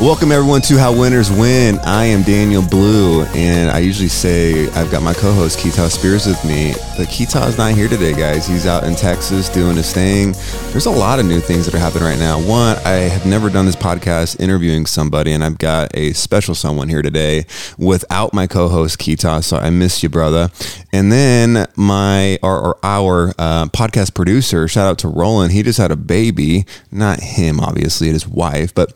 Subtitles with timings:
[0.00, 1.78] Welcome everyone to How Winners Win.
[1.80, 6.44] I am Daniel Blue, and I usually say I've got my co-host Keita Spears with
[6.44, 8.48] me, but Keita's not here today, guys.
[8.48, 10.32] He's out in Texas doing his thing.
[10.72, 12.40] There's a lot of new things that are happening right now.
[12.40, 16.88] One, I have never done this podcast interviewing somebody, and I've got a special someone
[16.88, 17.46] here today
[17.78, 20.50] without my co-host Keita, so I miss you, brother.
[20.92, 25.52] And then my or, or our uh, podcast producer, shout out to Roland.
[25.52, 28.92] He just had a baby, not him, obviously, his wife, but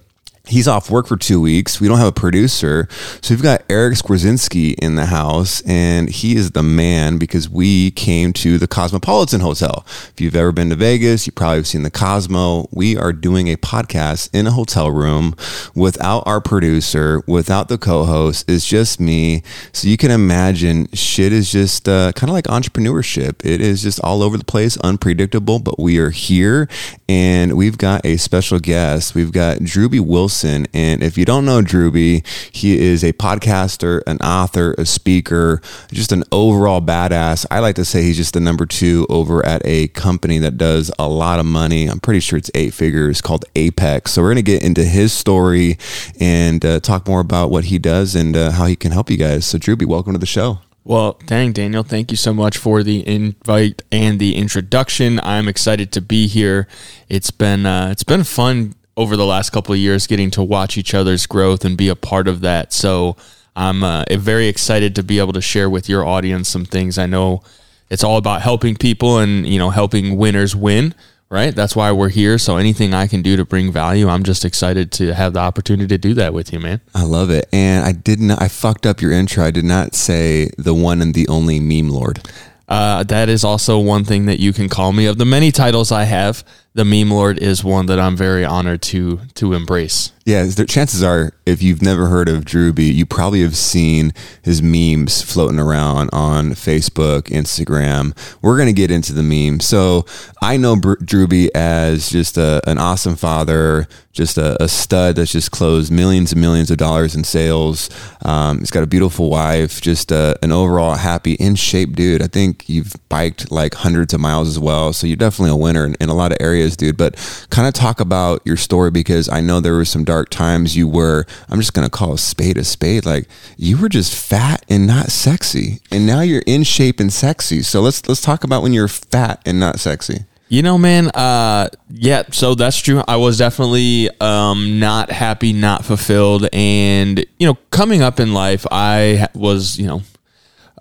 [0.47, 1.81] he's off work for two weeks.
[1.81, 2.89] We don't have a producer.
[3.21, 7.91] So we've got Eric Skwarczynski in the house, and he is the man because we
[7.93, 9.85] came to the Cosmopolitan Hotel.
[9.87, 12.69] If you've ever been to Vegas, you probably have seen the Cosmo.
[12.71, 15.35] We are doing a podcast in a hotel room
[15.75, 18.49] without our producer, without the co host.
[18.49, 19.43] It's just me.
[19.73, 23.45] So you can imagine shit is just uh, kind of like entrepreneurship.
[23.45, 26.69] It is just all over the place, unpredictable, but we are here
[27.09, 29.15] and we've got a special guest.
[29.15, 30.36] We've got Drewby Wilson.
[30.45, 35.61] And if you don't know Drewby, he is a podcaster, an author, a speaker,
[35.93, 37.47] just an overall badass.
[37.51, 40.91] I like to say he's just the number two over at a company that does
[40.99, 41.87] a lot of money.
[41.87, 44.13] I'm pretty sure it's eight figures called Apex.
[44.13, 45.79] So we're going to get into his story
[46.21, 49.17] and uh, talk more about what he does and uh, how he can help you
[49.17, 49.47] guys.
[49.47, 50.61] So, Drewby, welcome to the show.
[50.87, 55.19] Well, dang, Daniel, thank you so much for the invite and the introduction.
[55.19, 56.69] I'm excited to be here.
[57.09, 60.77] It's been uh, it's been fun over the last couple of years getting to watch
[60.79, 62.73] each other's growth and be a part of that.
[62.73, 63.17] So
[63.55, 66.99] I'm uh, very excited to be able to share with your audience some things.
[66.99, 67.43] I know
[67.91, 70.95] it's all about helping people and you know helping winners win
[71.29, 71.55] right?
[71.55, 72.39] That's why we're here.
[72.39, 75.89] So anything I can do to bring value, I'm just excited to have the opportunity
[75.89, 76.81] to do that with you, man.
[76.95, 77.49] I love it.
[77.53, 79.45] And I didn't, I fucked up your intro.
[79.45, 82.21] I did not say the one and the only meme lord.
[82.69, 85.07] Uh, that is also one thing that you can call me.
[85.07, 86.45] Of the many titles I have,
[86.77, 90.13] the meme lord is one that I'm very honored to to embrace.
[90.27, 94.61] Yeah, the chances are, if you've never heard of Drewby, you probably have seen his
[94.61, 98.13] memes floating around on Facebook, Instagram.
[98.43, 99.61] We're to get into the meme.
[99.61, 100.05] So
[100.43, 105.53] I know Drewby as just a, an awesome father, just a, a, stud that's just
[105.53, 107.89] closed millions and millions of dollars in sales.
[108.25, 112.21] Um, he's got a beautiful wife, just a, an overall happy, in shape dude.
[112.21, 114.93] I think you've biked like hundreds of miles as well.
[114.93, 116.97] So you're definitely a winner in, in a lot of areas, dude.
[116.97, 117.15] But
[117.51, 120.75] kind of talk about your story because I know there were some dark dark times
[120.75, 123.29] you were i'm just going to call a spade a spade like
[123.59, 127.83] you were just fat and not sexy and now you're in shape and sexy so
[127.83, 132.23] let's let's talk about when you're fat and not sexy you know, man, uh, yeah,
[132.31, 133.03] so that's true.
[133.09, 136.49] I was definitely um, not happy, not fulfilled.
[136.53, 140.03] And, you know, coming up in life, I was, you know,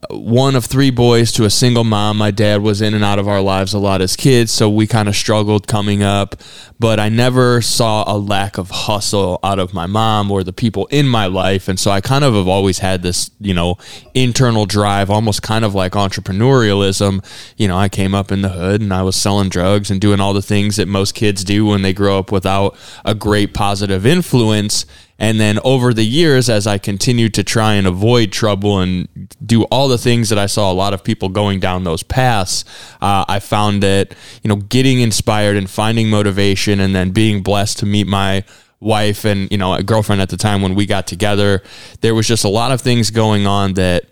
[0.10, 2.18] one of three boys to a single mom.
[2.18, 4.88] My dad was in and out of our lives a lot as kids, so we
[4.88, 6.36] kind of struggled coming up.
[6.80, 10.88] But I never saw a lack of hustle out of my mom or the people
[10.88, 11.68] in my life.
[11.68, 13.78] And so I kind of have always had this, you know,
[14.14, 17.24] internal drive, almost kind of like entrepreneurialism.
[17.58, 20.20] You know, I came up in the hood and I was selling drugs and doing
[20.20, 24.06] all the things that most kids do when they grow up without a great positive
[24.06, 24.86] influence.
[25.18, 29.08] And then over the years, as I continued to try and avoid trouble and
[29.46, 32.66] do all the things that I saw a lot of people going down those paths,
[33.02, 37.80] uh, I found that, you know, getting inspired and finding motivation and then being blessed
[37.80, 38.44] to meet my
[38.82, 41.64] wife and, you know, a girlfriend at the time when we got together,
[42.02, 44.06] there was just a lot of things going on that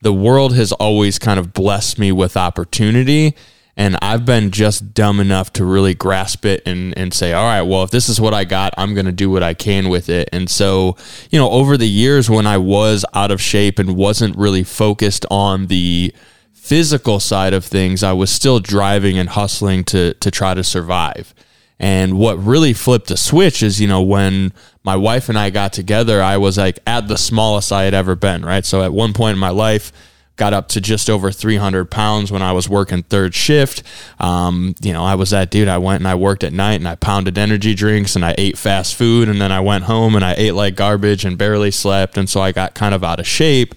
[0.00, 3.36] the world has always kind of blessed me with opportunity
[3.78, 7.62] and I've been just dumb enough to really grasp it and, and say, all right,
[7.62, 10.08] well, if this is what I got, I'm going to do what I can with
[10.08, 10.28] it.
[10.32, 10.96] And so,
[11.30, 15.24] you know, over the years when I was out of shape and wasn't really focused
[15.30, 16.12] on the
[16.52, 21.32] physical side of things, I was still driving and hustling to, to try to survive.
[21.78, 24.52] And what really flipped the switch is, you know, when
[24.82, 28.16] my wife and I got together, I was like at the smallest I had ever
[28.16, 28.64] been, right?
[28.64, 29.92] So at one point in my life,
[30.38, 33.82] got up to just over 300 pounds when I was working third shift.
[34.18, 35.68] Um, you know, I was that dude.
[35.68, 38.56] I went and I worked at night and I pounded energy drinks and I ate
[38.56, 42.16] fast food and then I went home and I ate like garbage and barely slept.
[42.16, 43.74] And so I got kind of out of shape.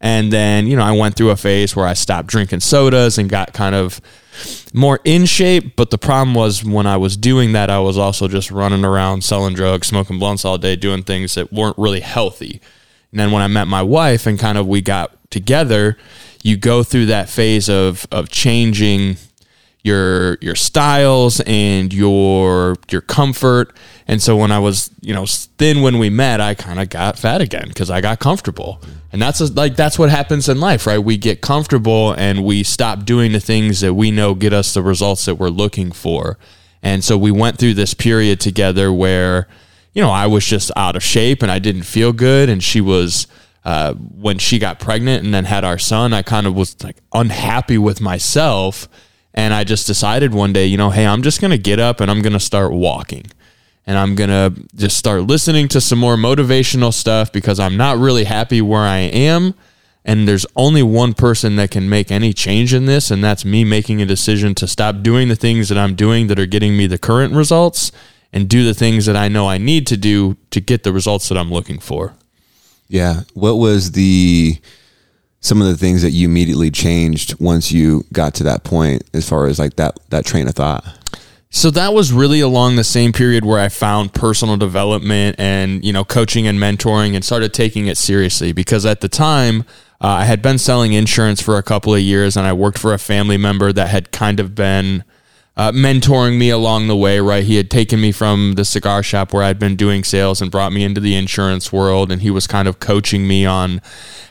[0.00, 3.28] And then, you know, I went through a phase where I stopped drinking sodas and
[3.28, 4.00] got kind of
[4.72, 5.76] more in shape.
[5.76, 9.24] But the problem was when I was doing that, I was also just running around
[9.24, 12.60] selling drugs, smoking blunts all day, doing things that weren't really healthy.
[13.10, 15.98] And then when I met my wife and kind of we got together,
[16.42, 19.16] you go through that phase of of changing
[19.82, 23.76] your your styles and your your comfort.
[24.06, 27.18] And so when I was, you know, thin when we met, I kind of got
[27.18, 28.80] fat again because I got comfortable.
[29.12, 30.98] And that's a, like that's what happens in life, right?
[30.98, 34.82] We get comfortable and we stop doing the things that we know get us the
[34.82, 36.38] results that we're looking for.
[36.80, 39.48] And so we went through this period together where
[39.94, 42.48] you know, I was just out of shape and I didn't feel good.
[42.48, 43.26] And she was,
[43.64, 46.98] uh, when she got pregnant and then had our son, I kind of was like
[47.12, 48.88] unhappy with myself.
[49.32, 52.00] And I just decided one day, you know, hey, I'm just going to get up
[52.00, 53.24] and I'm going to start walking.
[53.86, 57.98] And I'm going to just start listening to some more motivational stuff because I'm not
[57.98, 59.54] really happy where I am.
[60.04, 63.64] And there's only one person that can make any change in this, and that's me
[63.64, 66.86] making a decision to stop doing the things that I'm doing that are getting me
[66.86, 67.90] the current results
[68.30, 71.30] and do the things that I know I need to do to get the results
[71.30, 72.14] that I'm looking for.
[72.88, 73.22] Yeah.
[73.34, 74.58] What was the
[75.40, 79.28] some of the things that you immediately changed once you got to that point as
[79.28, 80.84] far as like that that train of thought?
[81.50, 85.92] So that was really along the same period where I found personal development and, you
[85.92, 89.60] know, coaching and mentoring and started taking it seriously because at the time
[90.00, 92.92] uh, I had been selling insurance for a couple of years and I worked for
[92.92, 95.04] a family member that had kind of been
[95.56, 97.44] uh, mentoring me along the way, right?
[97.44, 100.72] He had taken me from the cigar shop where I'd been doing sales and brought
[100.72, 102.10] me into the insurance world.
[102.10, 103.80] And he was kind of coaching me on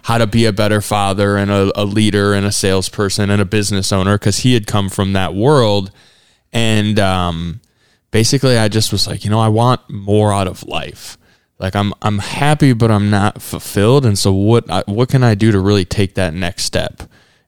[0.03, 3.45] how to be a better father and a, a leader and a salesperson and a
[3.45, 5.91] business owner because he had come from that world.
[6.51, 7.61] And um,
[8.11, 11.17] basically, I just was like, you know, I want more out of life.
[11.57, 14.05] Like I'm, I'm happy, but I'm not fulfilled.
[14.05, 17.03] And so, what, what can I do to really take that next step?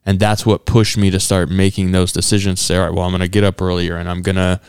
[0.06, 2.60] And that's what pushed me to start making those decisions.
[2.60, 4.60] Say, all right, well, I'm going to get up earlier and I'm going to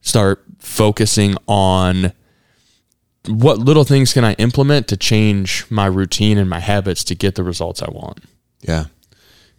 [0.00, 2.12] start focusing on
[3.26, 7.34] what little things can I implement to change my routine and my habits to get
[7.34, 8.20] the results I want.
[8.60, 8.84] Yeah.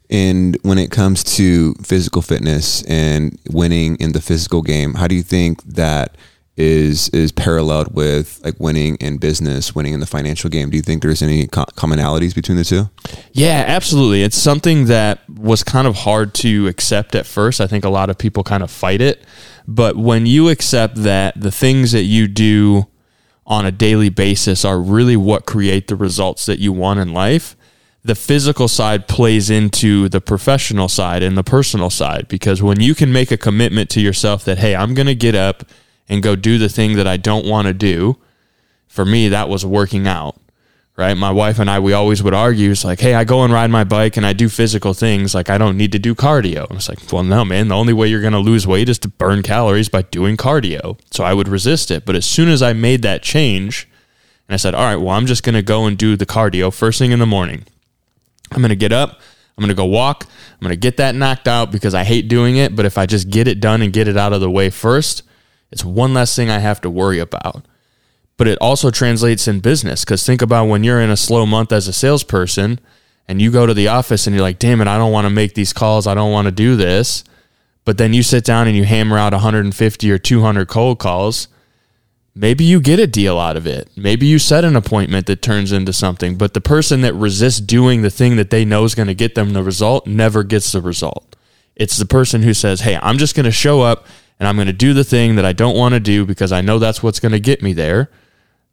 [0.09, 5.15] And when it comes to physical fitness and winning in the physical game, how do
[5.15, 6.15] you think that
[6.57, 10.71] is is paralleled with like winning in business, winning in the financial game.
[10.71, 12.89] Do you think there's any co- commonalities between the two?
[13.31, 14.23] Yeah, absolutely.
[14.23, 17.61] It's something that was kind of hard to accept at first.
[17.61, 19.23] I think a lot of people kind of fight it,
[19.67, 22.87] but when you accept that the things that you do
[23.45, 27.55] on a daily basis are really what create the results that you want in life,
[28.03, 32.95] the physical side plays into the professional side and the personal side because when you
[32.95, 35.63] can make a commitment to yourself that hey, I'm going to get up
[36.09, 38.17] and go do the thing that I don't want to do,
[38.87, 40.39] for me, that was working out.
[40.95, 41.13] Right.
[41.15, 42.71] My wife and I, we always would argue.
[42.71, 45.35] It's like, hey, I go and ride my bike and I do physical things.
[45.35, 46.65] Like, I don't need to do cardio.
[46.71, 47.67] I was like, well, no, man.
[47.67, 50.99] The only way you're going to lose weight is to burn calories by doing cardio.
[51.11, 52.03] So I would resist it.
[52.03, 53.87] But as soon as I made that change
[54.47, 56.73] and I said, all right, well, I'm just going to go and do the cardio
[56.73, 57.65] first thing in the morning.
[58.51, 59.19] I'm going to get up.
[59.55, 60.23] I'm going to go walk.
[60.25, 62.75] I'm going to get that knocked out because I hate doing it.
[62.75, 65.21] But if I just get it done and get it out of the way first,
[65.71, 67.65] it's one less thing I have to worry about.
[68.37, 71.71] But it also translates in business because think about when you're in a slow month
[71.71, 72.79] as a salesperson
[73.27, 75.33] and you go to the office and you're like, damn it, I don't want to
[75.33, 76.07] make these calls.
[76.07, 77.23] I don't want to do this.
[77.83, 81.47] But then you sit down and you hammer out 150 or 200 cold calls.
[82.35, 83.89] Maybe you get a deal out of it.
[83.95, 86.37] Maybe you set an appointment that turns into something.
[86.37, 89.33] But the person that resists doing the thing that they know is going to get
[89.33, 91.35] them the result never gets the result.
[91.75, 94.05] It's the person who says, hey, I'm just going to show up
[94.39, 96.61] and I'm going to do the thing that I don't want to do because I
[96.61, 98.09] know that's what's going to get me there.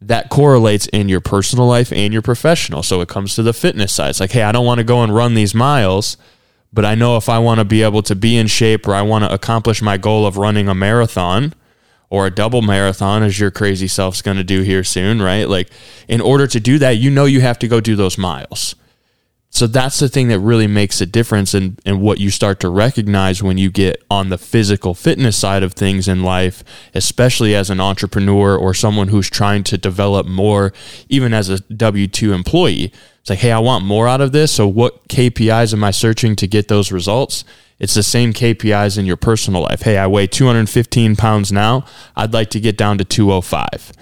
[0.01, 2.83] That correlates in your personal life and your professional.
[2.83, 4.11] So it comes to the fitness side.
[4.11, 6.19] It's like, hey, I don't want to go and run these miles,
[6.73, 9.03] but I know if I want to be able to be in shape or I
[9.03, 11.55] want to accomplish my goal of running a marathon
[12.11, 15.49] or a double marathon, as your crazy self's going to do here soon, right?
[15.49, 15.71] Like,
[16.06, 18.77] in order to do that, you know you have to go do those miles.
[19.55, 22.69] So that's the thing that really makes a difference in, in what you start to
[22.69, 27.70] recognize when you get on the physical fitness side of things in life, especially as
[27.70, 30.73] an entrepreneur or someone who's trying to develop more,
[31.08, 32.93] even as a W 2 employee.
[33.20, 34.51] It's like, hey, I want more out of this.
[34.51, 37.44] So, what KPIs am I searching to get those results?
[37.79, 39.82] It's the same KPIs in your personal life.
[39.82, 41.84] Hey, I weigh 215 pounds now.
[42.17, 43.93] I'd like to get down to 205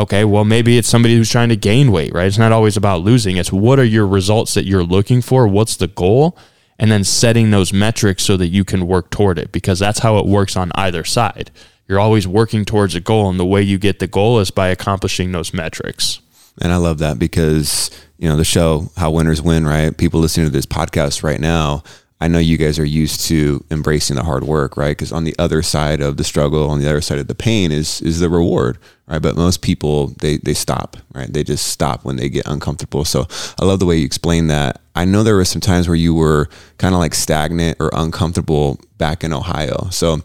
[0.00, 2.26] Okay, well, maybe it's somebody who's trying to gain weight, right?
[2.26, 3.36] It's not always about losing.
[3.36, 5.46] It's what are your results that you're looking for?
[5.46, 6.38] What's the goal?
[6.78, 10.16] And then setting those metrics so that you can work toward it because that's how
[10.16, 11.50] it works on either side.
[11.86, 14.68] You're always working towards a goal, and the way you get the goal is by
[14.68, 16.20] accomplishing those metrics.
[16.62, 19.94] And I love that because, you know, the show, How Winners Win, right?
[19.94, 21.82] People listening to this podcast right now,
[22.20, 24.96] I know you guys are used to embracing the hard work, right?
[24.96, 27.72] Because on the other side of the struggle, on the other side of the pain
[27.72, 29.22] is is the reward, right?
[29.22, 31.32] But most people they they stop, right?
[31.32, 33.04] They just stop when they get uncomfortable.
[33.04, 33.26] So
[33.58, 34.80] I love the way you explain that.
[34.94, 36.48] I know there were some times where you were
[36.78, 39.88] kind of like stagnant or uncomfortable back in Ohio.
[39.90, 40.20] So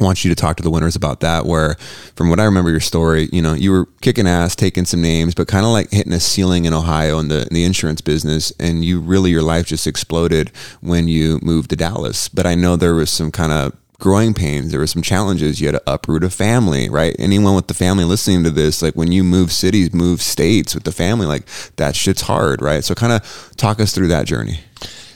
[0.00, 1.46] Want you to talk to the winners about that.
[1.46, 1.76] Where,
[2.16, 5.34] from what I remember your story, you know, you were kicking ass, taking some names,
[5.34, 8.52] but kind of like hitting a ceiling in Ohio in the in the insurance business,
[8.58, 12.28] and you really your life just exploded when you moved to Dallas.
[12.28, 14.70] But I know there was some kind of growing pains.
[14.70, 15.60] There were some challenges.
[15.60, 17.16] You had to uproot a family, right?
[17.18, 20.84] Anyone with the family listening to this, like when you move cities, move states with
[20.84, 21.46] the family, like
[21.76, 22.84] that shit's hard, right?
[22.84, 24.60] So kind of talk us through that journey.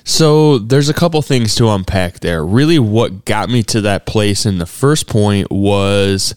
[0.08, 2.42] So there's a couple things to unpack there.
[2.42, 6.34] Really, what got me to that place in the first point was,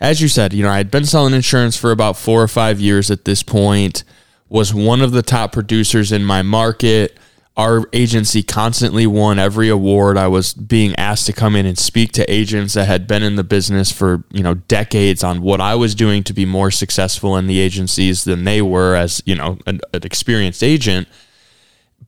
[0.00, 2.80] as you said, you know, I had been selling insurance for about four or five
[2.80, 4.02] years at this point,
[4.48, 7.16] was one of the top producers in my market.
[7.56, 10.18] Our agency constantly won every award.
[10.18, 13.36] I was being asked to come in and speak to agents that had been in
[13.36, 17.36] the business for, you know, decades on what I was doing to be more successful
[17.36, 21.06] in the agencies than they were as, you know, an, an experienced agent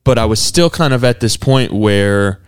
[0.03, 2.41] but I was still kind of at this point where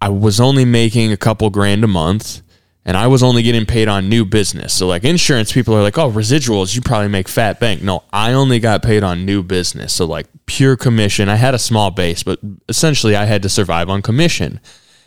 [0.00, 2.42] I was only making a couple grand a month
[2.84, 4.74] and I was only getting paid on new business.
[4.74, 8.32] So like insurance people are like, "Oh, residuals, you probably make fat bank." No, I
[8.32, 9.94] only got paid on new business.
[9.94, 11.28] So like pure commission.
[11.28, 14.60] I had a small base, but essentially I had to survive on commission.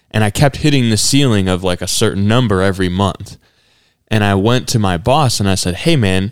[0.10, 3.38] And I kept hitting the ceiling of like a certain number every month.
[4.08, 6.32] And I went to my boss and I said, "Hey man,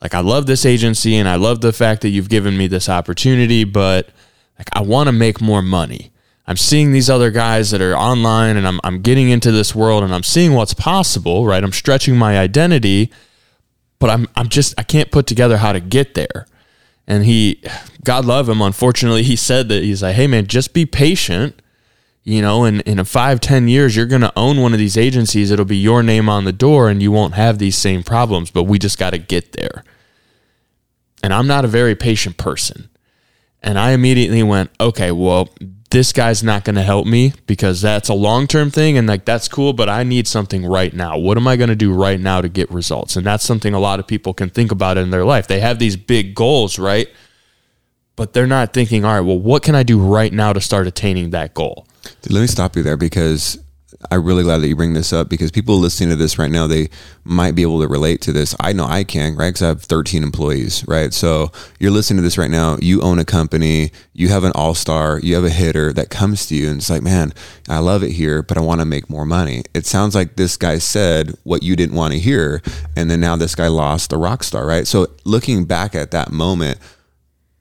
[0.00, 2.88] like I love this agency and I love the fact that you've given me this
[2.88, 4.08] opportunity, but
[4.58, 6.10] like I want to make more money.
[6.46, 10.02] I'm seeing these other guys that are online and I'm, I'm getting into this world
[10.02, 11.62] and I'm seeing what's possible, right?
[11.62, 13.12] I'm stretching my identity,
[13.98, 16.46] but I'm, I'm just, I can't put together how to get there.
[17.06, 17.62] And he,
[18.02, 21.60] God love him, unfortunately, he said that he's like, hey man, just be patient.
[22.24, 24.96] You know, in, in a five, ten years, you're going to own one of these
[24.96, 25.50] agencies.
[25.50, 28.64] It'll be your name on the door and you won't have these same problems, but
[28.64, 29.84] we just got to get there.
[31.22, 32.88] And I'm not a very patient person.
[33.62, 35.48] And I immediately went, okay, well,
[35.90, 38.98] this guy's not going to help me because that's a long term thing.
[38.98, 41.18] And like, that's cool, but I need something right now.
[41.18, 43.16] What am I going to do right now to get results?
[43.16, 45.48] And that's something a lot of people can think about in their life.
[45.48, 47.08] They have these big goals, right?
[48.16, 50.86] But they're not thinking, all right, well, what can I do right now to start
[50.86, 51.86] attaining that goal?
[52.28, 53.58] Let me stop you there because
[54.12, 56.68] I'm really glad that you bring this up because people listening to this right now,
[56.68, 56.88] they
[57.24, 58.54] might be able to relate to this.
[58.60, 59.48] I know I can, right?
[59.48, 61.12] Because I have 13 employees, right?
[61.12, 61.50] So
[61.80, 62.76] you're listening to this right now.
[62.80, 66.46] You own a company, you have an all star, you have a hitter that comes
[66.46, 67.32] to you and it's like, man,
[67.68, 69.64] I love it here, but I want to make more money.
[69.74, 72.62] It sounds like this guy said what you didn't want to hear.
[72.96, 74.86] And then now this guy lost the rock star, right?
[74.86, 76.78] So looking back at that moment,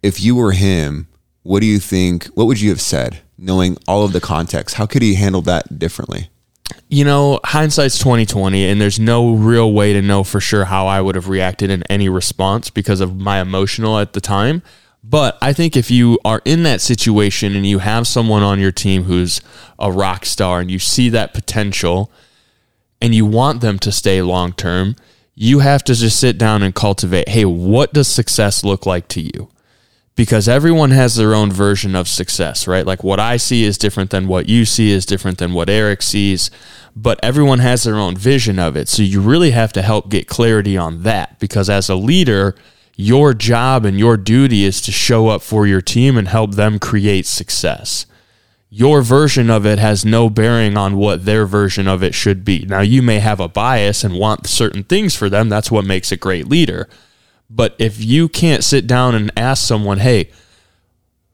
[0.03, 1.07] if you were him,
[1.47, 2.25] what do you think?
[2.27, 3.21] What would you have said?
[3.37, 4.75] knowing all of the context?
[4.75, 6.29] How could he handle that differently?
[6.89, 10.87] You know, hindsight's twenty twenty, and there's no real way to know for sure how
[10.87, 14.61] I would have reacted in any response because of my emotional at the time.
[15.03, 18.73] But I think if you are in that situation and you have someone on your
[18.73, 19.39] team who's
[19.79, 22.11] a rock star and you see that potential
[23.01, 24.97] and you want them to stay long term,
[25.35, 29.21] you have to just sit down and cultivate hey, what does success look like to
[29.21, 29.49] you?
[30.17, 32.87] Because everyone has their own version of success, right?
[32.87, 36.01] Like what I see is different than what you see is different than what Eric
[36.01, 36.49] sees,
[36.95, 38.89] but everyone has their own vision of it.
[38.89, 42.55] So you really have to help get clarity on that because as a leader,
[42.95, 46.79] your job and your duty is to show up for your team and help them
[46.79, 48.07] create success.
[48.71, 52.65] Your version of it has no bearing on what their version of it should be.
[52.67, 55.47] Now, you may have a bias and want certain things for them.
[55.47, 56.89] That's what makes a great leader
[57.49, 60.29] but if you can't sit down and ask someone, hey,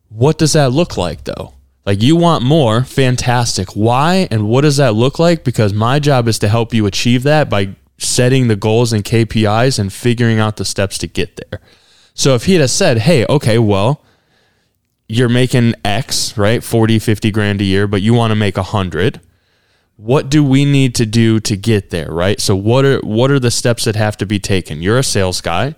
[0.10, 1.54] what does that look like though?
[1.86, 3.70] Like you want more, fantastic.
[3.70, 5.44] Why and what does that look like?
[5.44, 9.80] Because my job is to help you achieve that by setting the goals and KPIs
[9.80, 11.60] and figuring out the steps to get there.
[12.14, 14.04] So if he had said, hey, okay, well,
[15.08, 16.64] you're making X, right?
[16.64, 19.20] 40, 50 grand a year, but you want to make 100.
[19.98, 22.40] What do we need to do to get there, right?
[22.40, 24.82] So what are what are the steps that have to be taken?
[24.82, 25.76] You're a sales guy.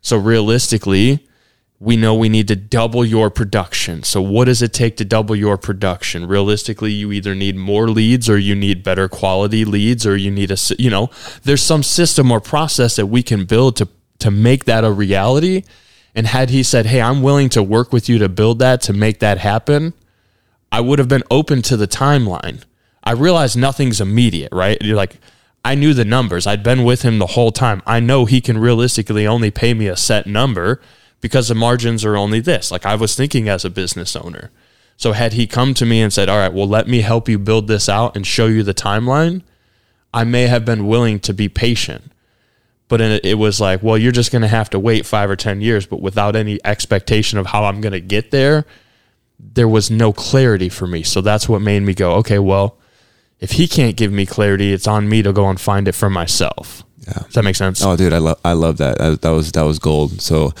[0.00, 1.28] So realistically,
[1.80, 4.02] we know we need to double your production.
[4.02, 6.26] So what does it take to double your production?
[6.26, 10.50] Realistically, you either need more leads or you need better quality leads or you need
[10.50, 11.08] a you know,
[11.44, 13.88] there's some system or process that we can build to
[14.18, 15.62] to make that a reality.
[16.14, 18.92] And had he said, "Hey, I'm willing to work with you to build that to
[18.92, 19.92] make that happen,"
[20.72, 22.62] I would have been open to the timeline.
[23.04, 24.78] I realize nothing's immediate, right?
[24.80, 25.20] You're like
[25.64, 26.46] I knew the numbers.
[26.46, 27.82] I'd been with him the whole time.
[27.86, 30.80] I know he can realistically only pay me a set number
[31.20, 32.70] because the margins are only this.
[32.70, 34.50] Like I was thinking as a business owner.
[34.96, 37.38] So had he come to me and said, "All right, well let me help you
[37.38, 39.42] build this out and show you the timeline,"
[40.14, 42.12] I may have been willing to be patient.
[42.88, 45.60] But it was like, well, you're just going to have to wait 5 or 10
[45.60, 48.64] years, but without any expectation of how I'm going to get there,
[49.38, 51.02] there was no clarity for me.
[51.02, 52.78] So that's what made me go, "Okay, well,
[53.40, 56.10] if he can't give me clarity, it's on me to go and find it for
[56.10, 56.84] myself.
[57.06, 57.22] Yeah.
[57.24, 57.82] Does that make sense?
[57.82, 58.98] Oh, dude, I love I love that.
[59.22, 60.20] that was that was gold.
[60.20, 60.52] So,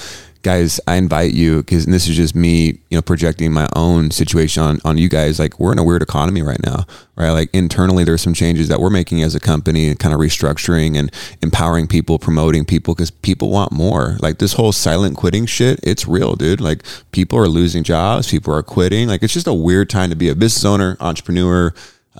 [0.42, 4.62] guys, I invite you because this is just me, you know, projecting my own situation
[4.62, 5.38] on, on you guys.
[5.38, 7.32] Like we're in a weird economy right now, right?
[7.32, 10.96] Like internally, there's some changes that we're making as a company, and kind of restructuring
[10.96, 14.16] and empowering people, promoting people because people want more.
[14.20, 16.62] Like this whole silent quitting shit, it's real, dude.
[16.62, 16.82] Like
[17.12, 19.08] people are losing jobs, people are quitting.
[19.08, 21.74] Like it's just a weird time to be a business owner, entrepreneur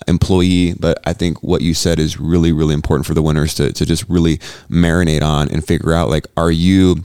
[0.06, 0.74] employee.
[0.74, 3.86] But I think what you said is really, really important for the winners to, to
[3.86, 4.38] just really
[4.68, 7.04] marinate on and figure out like, are you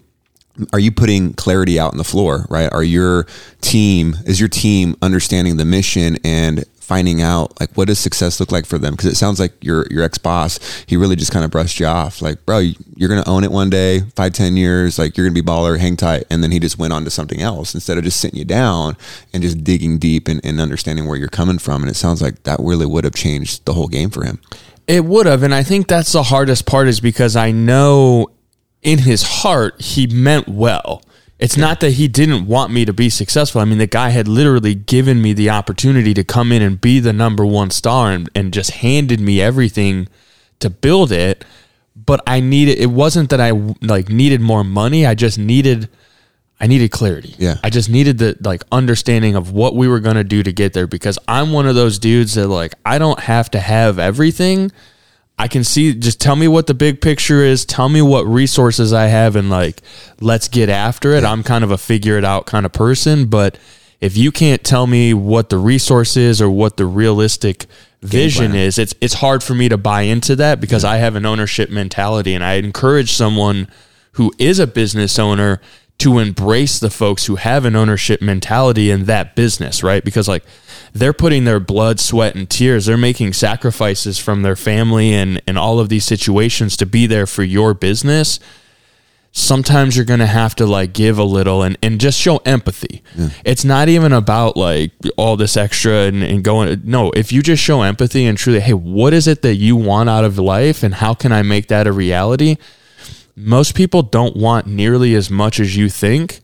[0.72, 2.72] are you putting clarity out on the floor right?
[2.72, 3.26] Are your
[3.62, 8.52] team is your team understanding the mission and finding out like what does success look
[8.52, 8.94] like for them?
[8.94, 12.22] Because it sounds like your your ex-boss he really just kind of brushed you off.
[12.22, 15.42] Like bro you're gonna own it one day five ten years like you're gonna be
[15.42, 16.26] baller hang tight.
[16.30, 18.96] And then he just went on to something else instead of just sitting you down
[19.34, 21.82] and just digging deep and, and understanding where you're coming from.
[21.82, 24.40] And it sounds like that really would have changed the whole game for him.
[24.86, 28.28] It would have and i think that's the hardest part is because i know
[28.84, 31.02] in his heart he meant well
[31.44, 33.60] it's not that he didn't want me to be successful.
[33.60, 37.02] I mean, the guy had literally given me the opportunity to come in and be
[37.02, 40.08] the number one star and, and just handed me everything
[40.60, 41.44] to build it.
[41.98, 45.06] But I needed, it wasn't that I like needed more money.
[45.06, 45.90] I just needed,
[46.62, 47.36] I needed clarity.
[47.38, 47.58] Yeah.
[47.62, 50.72] I just needed the like understanding of what we were going to do to get
[50.72, 54.72] there because I'm one of those dudes that like, I don't have to have everything
[55.38, 58.94] I can see just tell me what the big picture is, tell me what resources
[58.94, 59.82] I have and like
[60.20, 61.24] let's get after it.
[61.24, 63.58] I'm kind of a figure it out kind of person, but
[64.00, 67.66] if you can't tell me what the resource is or what the realistic
[68.02, 70.92] vision is, it's it's hard for me to buy into that because yeah.
[70.92, 73.68] I have an ownership mentality and I encourage someone
[74.14, 75.60] who is a business owner
[76.04, 80.04] to embrace the folks who have an ownership mentality in that business, right?
[80.04, 80.44] Because like
[80.92, 82.88] they're putting their blood, sweat, and tears.
[82.88, 87.26] They're making sacrifices from their family and, and all of these situations to be there
[87.26, 88.42] for your business.
[89.32, 93.02] Sometimes you're going to have to like give a little and, and just show empathy.
[93.16, 93.30] Yeah.
[93.46, 96.82] It's not even about like all this extra and, and going.
[96.84, 100.10] No, if you just show empathy and truly, hey, what is it that you want
[100.10, 102.58] out of life and how can I make that a reality?
[103.36, 106.40] Most people don't want nearly as much as you think,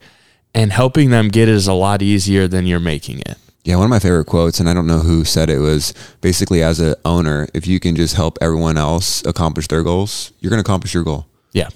[0.54, 3.38] and helping them get it is a lot easier than you're making it.
[3.64, 6.62] Yeah, one of my favorite quotes, and I don't know who said it, was basically
[6.62, 10.62] as an owner, if you can just help everyone else accomplish their goals, you're going
[10.62, 11.26] to accomplish your goal.
[11.52, 11.68] Yeah.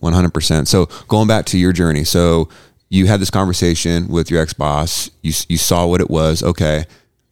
[0.00, 0.68] 100%.
[0.68, 2.04] So going back to your journey.
[2.04, 2.48] So
[2.88, 6.42] you had this conversation with your ex boss, you, you saw what it was.
[6.42, 6.84] Okay.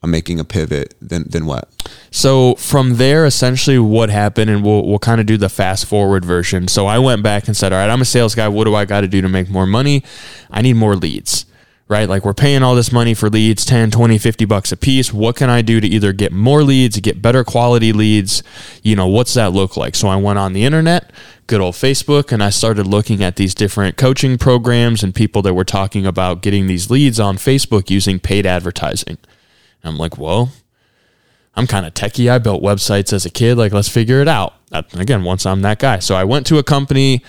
[0.03, 0.95] I'm making a pivot.
[1.01, 1.69] Then, then what?
[2.11, 6.25] So from there, essentially what happened, and we'll, we'll kind of do the fast forward
[6.25, 6.69] version.
[6.69, 8.49] So I went back and said, all right, I'm a sales guy.
[8.49, 10.03] What do I got to do to make more money?
[10.51, 11.47] I need more leads
[11.91, 12.09] right?
[12.09, 15.13] Like we're paying all this money for leads, 10, 20, 50 bucks a piece.
[15.13, 18.45] What can I do to either get more leads, get better quality leads?
[18.85, 19.97] You know, what's that look like?
[19.97, 21.11] So I went on the internet,
[21.49, 25.55] good old Facebook, and I started looking at these different coaching programs and people that
[25.55, 29.19] were talking about getting these leads on Facebook using paid advertising.
[29.83, 30.53] And I'm like, well,
[31.55, 32.31] I'm kind of techie.
[32.31, 33.59] I built websites as a kid.
[33.59, 34.55] Like, let's figure it out.
[34.73, 35.99] Again, once I'm that guy.
[35.99, 37.23] So I went to a company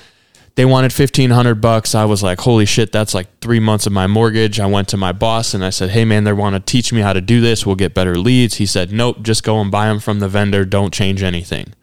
[0.55, 1.95] they wanted 1500 bucks.
[1.95, 4.59] I was like, holy shit, that's like three months of my mortgage.
[4.59, 7.01] I went to my boss and I said, hey man, they want to teach me
[7.01, 7.65] how to do this.
[7.65, 8.55] We'll get better leads.
[8.55, 10.65] He said, nope, just go and buy them from the vendor.
[10.65, 11.73] Don't change anything.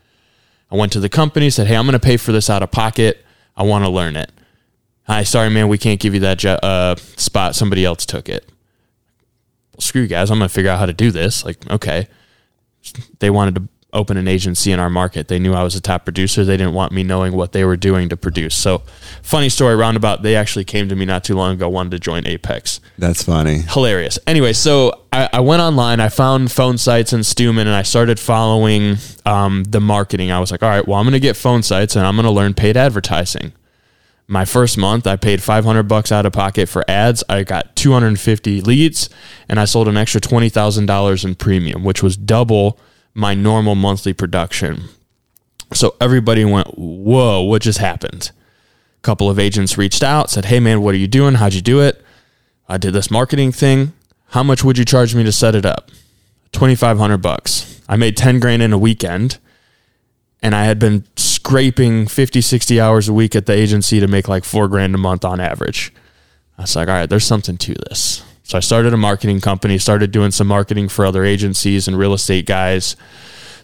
[0.70, 2.70] I went to the company, said, hey, I'm going to pay for this out of
[2.70, 3.24] pocket.
[3.56, 4.30] I want to learn it.
[5.04, 7.54] Hi, sorry, man, we can't give you that uh, spot.
[7.54, 8.46] Somebody else took it.
[9.78, 10.30] Well, screw you guys.
[10.30, 11.44] I'm going to figure out how to do this.
[11.44, 12.08] Like, okay.
[13.20, 15.28] They wanted to open an agency in our market.
[15.28, 16.44] They knew I was a top producer.
[16.44, 18.54] They didn't want me knowing what they were doing to produce.
[18.54, 18.82] So,
[19.22, 22.26] funny story roundabout, they actually came to me not too long ago, wanted to join
[22.26, 22.80] Apex.
[22.98, 23.60] That's funny.
[23.60, 24.18] Hilarious.
[24.26, 28.96] Anyway, so I, I went online, I found Phonesites in Stewman, and I started following
[29.24, 30.30] um, the marketing.
[30.32, 32.30] I was like, all right, well, I'm going to get Phonesites and I'm going to
[32.32, 33.52] learn paid advertising.
[34.30, 37.24] My first month, I paid 500 bucks out of pocket for ads.
[37.30, 39.08] I got 250 leads,
[39.48, 42.78] and I sold an extra $20,000 in premium, which was double
[43.14, 44.84] my normal monthly production.
[45.72, 48.30] So everybody went, Whoa, what just happened?
[48.98, 51.34] A couple of agents reached out, said, Hey man, what are you doing?
[51.34, 52.02] How'd you do it?
[52.68, 53.94] I did this marketing thing.
[54.28, 55.90] How much would you charge me to set it up?
[56.52, 57.80] 2500 bucks.
[57.88, 59.38] I made 10 grand in a weekend
[60.42, 61.04] and I had been
[61.48, 64.98] scraping 50, 60 hours a week at the agency to make like four grand a
[64.98, 65.94] month on average.
[66.58, 68.22] I was like, all right, there's something to this.
[68.42, 72.12] So I started a marketing company, started doing some marketing for other agencies and real
[72.12, 72.96] estate guys.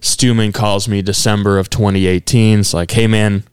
[0.00, 2.60] Stewman calls me December of 2018.
[2.60, 3.44] It's like, hey man,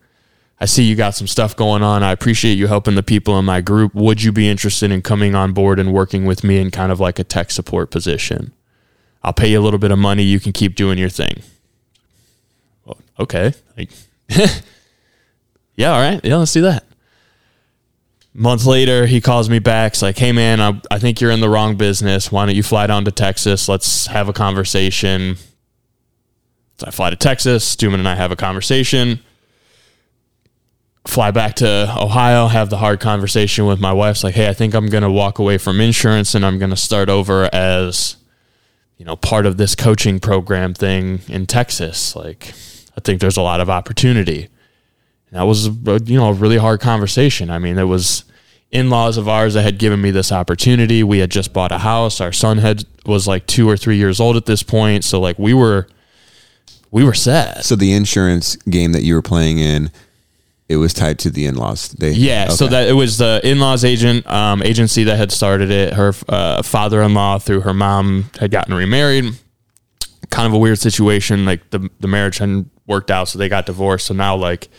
[0.62, 2.02] I see you got some stuff going on.
[2.02, 3.94] I appreciate you helping the people in my group.
[3.94, 7.02] Would you be interested in coming on board and working with me in kind of
[7.02, 8.54] like a tech support position?
[9.24, 10.24] I'll pay you a little bit of money.
[10.24, 11.44] You can keep doing your thing.
[13.20, 13.54] Okay.
[15.76, 16.24] yeah, all right.
[16.24, 16.86] Yeah, let's do that
[18.34, 19.94] month later, he calls me back.
[19.94, 22.32] It's like, hey, man, I, I think you're in the wrong business.
[22.32, 23.68] Why don't you fly down to Texas?
[23.68, 25.36] Let's have a conversation.
[26.78, 27.66] So I fly to Texas.
[27.68, 29.20] Stewman and I have a conversation.
[31.06, 34.18] Fly back to Ohio, have the hard conversation with my wife.
[34.18, 36.70] It's like, hey, I think I'm going to walk away from insurance and I'm going
[36.70, 38.18] to start over as,
[38.98, 42.16] you know, part of this coaching program thing in Texas.
[42.16, 42.54] Like,
[42.98, 44.50] I think there's a lot of opportunity.
[45.30, 47.50] And that was, a, you know, a really hard conversation.
[47.50, 48.26] I mean, it was
[48.72, 51.04] in-laws of ours that had given me this opportunity.
[51.04, 52.22] We had just bought a house.
[52.22, 55.04] Our son had was like two or three years old at this point.
[55.04, 55.88] So like we were,
[56.92, 57.64] we were set.
[57.64, 59.92] So the insurance game that you were playing in,
[60.68, 61.90] it was tied to the in-laws.
[61.90, 65.94] They Yeah, so that it was the in-laws agent um, agency that had started it.
[65.94, 69.34] Her uh, father-in-law through her mom had gotten remarried.
[70.30, 71.44] Kind of a weird situation.
[71.44, 74.08] Like the the marriage hadn't worked out, so they got divorced.
[74.08, 74.70] So now like.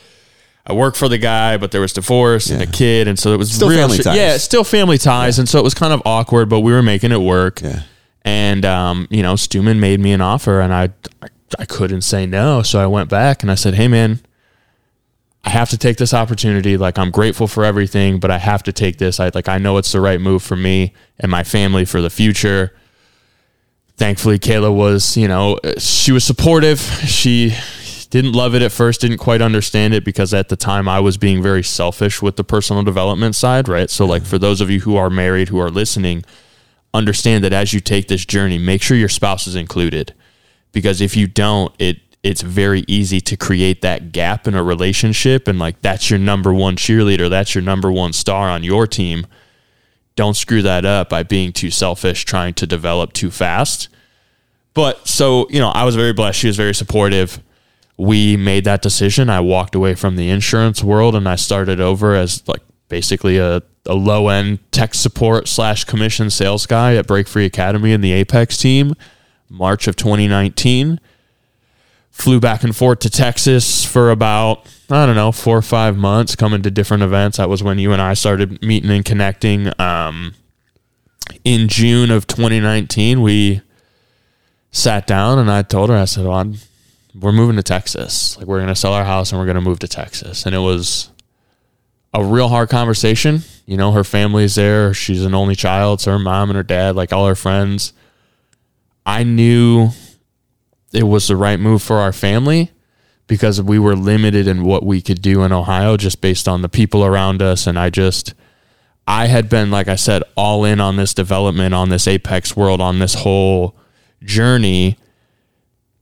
[0.65, 3.37] I work for the guy, but there was divorce and a kid, and so it
[3.37, 4.17] was Still real family ties.
[4.17, 7.11] Yeah, still family ties, and so it was kind of awkward, but we were making
[7.11, 7.61] it work.
[7.61, 7.83] Yeah.
[8.25, 11.27] And um, you know, Stewman made me an offer, and I, I
[11.59, 14.21] I couldn't say no, so I went back and I said, "Hey, man,
[15.43, 16.77] I have to take this opportunity.
[16.77, 19.19] Like, I'm grateful for everything, but I have to take this.
[19.19, 22.11] I like, I know it's the right move for me and my family for the
[22.11, 22.73] future."
[23.97, 26.81] Thankfully, Kayla was, you know, she was supportive.
[26.81, 27.51] She
[28.13, 31.17] didn't love it at first, didn't quite understand it because at the time I was
[31.17, 33.89] being very selfish with the personal development side, right?
[33.89, 36.23] So, like, for those of you who are married who are listening,
[36.93, 40.13] understand that as you take this journey, make sure your spouse is included.
[40.73, 45.49] Because if you don't, it it's very easy to create that gap in a relationship
[45.49, 49.27] and like that's your number one cheerleader, that's your number one star on your team.
[50.17, 53.89] Don't screw that up by being too selfish, trying to develop too fast.
[54.75, 56.39] But so, you know, I was very blessed.
[56.39, 57.43] She was very supportive.
[58.03, 59.31] We made that decision.
[59.31, 63.63] I walked away from the insurance world and I started over as like basically a,
[63.87, 68.13] a low end tech support slash commission sales guy at Break Free Academy and the
[68.13, 68.95] Apex team,
[69.49, 70.99] March of 2019.
[72.11, 76.35] Flew back and forth to Texas for about, I don't know, four or five months,
[76.35, 77.39] coming to different events.
[77.39, 79.73] That was when you and I started meeting and connecting.
[79.81, 80.35] Um,
[81.45, 83.63] in June of 2019, we
[84.73, 86.57] sat down and I told her, I said, well, I'm,
[87.19, 88.37] we're moving to Texas.
[88.39, 90.47] Like, we're going to sell our house and we're going to move to Texas.
[90.47, 91.11] And it was
[92.15, 93.41] a real hard conversation.
[93.67, 94.93] You know, her family's there.
[94.95, 96.01] She's an only child.
[96.01, 97.93] So her mom and her dad, like all her friends.
[99.05, 99.91] I knew
[100.93, 102.71] it was the right move for our family
[103.27, 106.69] because we were limited in what we could do in Ohio just based on the
[106.69, 107.67] people around us.
[107.67, 108.35] And I just,
[109.07, 112.81] I had been, like I said, all in on this development, on this Apex world,
[112.81, 113.77] on this whole
[114.23, 114.99] journey,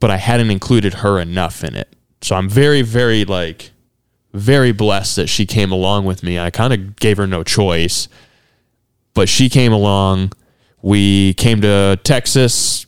[0.00, 1.94] but I hadn't included her enough in it.
[2.22, 3.70] So I'm very, very like,
[4.32, 6.38] very blessed that she came along with me.
[6.38, 8.08] I kind of gave her no choice,
[9.14, 10.32] but she came along.
[10.82, 12.86] We came to Texas,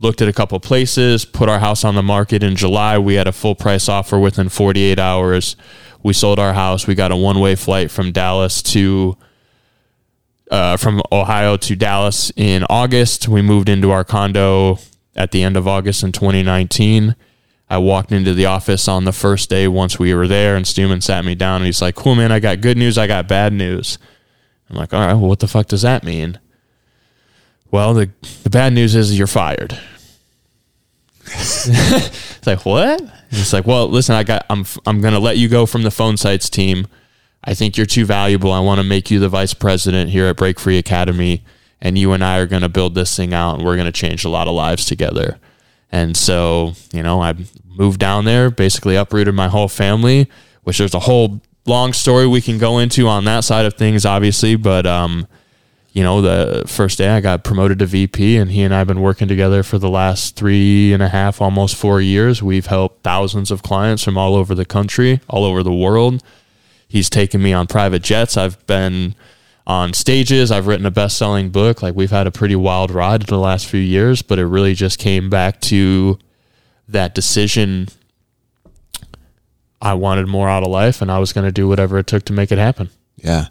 [0.00, 2.98] looked at a couple places, put our house on the market in July.
[2.98, 5.56] We had a full price offer within 48 hours.
[6.02, 6.86] We sold our house.
[6.86, 9.16] We got a one way flight from Dallas to
[10.50, 13.26] uh, from Ohio to Dallas in August.
[13.26, 14.78] We moved into our condo
[15.14, 17.16] at the end of August in 2019.
[17.68, 21.00] I walked into the office on the first day once we were there, and Stewman
[21.00, 23.52] sat me down and he's like, Cool, man, I got good news, I got bad
[23.52, 23.98] news.
[24.68, 26.38] I'm like, All right, well, what the fuck does that mean?
[27.70, 28.10] Well, the,
[28.42, 29.78] the bad news is you're fired.
[31.24, 33.00] it's like, what?
[33.30, 35.88] It's like, well, listen, I got, I'm, I'm going to let you go from the
[35.88, 36.86] Phonesites team.
[37.42, 38.52] I think you're too valuable.
[38.52, 41.42] I want to make you the vice president here at Break Free Academy.
[41.82, 43.92] And you and I are going to build this thing out and we're going to
[43.92, 45.38] change a lot of lives together.
[45.90, 47.34] And so, you know, I
[47.66, 50.30] moved down there, basically uprooted my whole family,
[50.62, 54.06] which there's a whole long story we can go into on that side of things,
[54.06, 54.56] obviously.
[54.56, 55.26] But, um,
[55.92, 58.86] you know, the first day I got promoted to VP, and he and I have
[58.86, 62.42] been working together for the last three and a half, almost four years.
[62.42, 66.22] We've helped thousands of clients from all over the country, all over the world.
[66.88, 68.36] He's taken me on private jets.
[68.36, 69.14] I've been
[69.66, 70.50] on stages.
[70.50, 71.82] I've written a best selling book.
[71.82, 74.74] Like, we've had a pretty wild ride in the last few years, but it really
[74.74, 76.18] just came back to
[76.88, 77.88] that decision.
[79.80, 82.24] I wanted more out of life, and I was going to do whatever it took
[82.24, 82.90] to make it happen.
[83.16, 83.46] Yeah.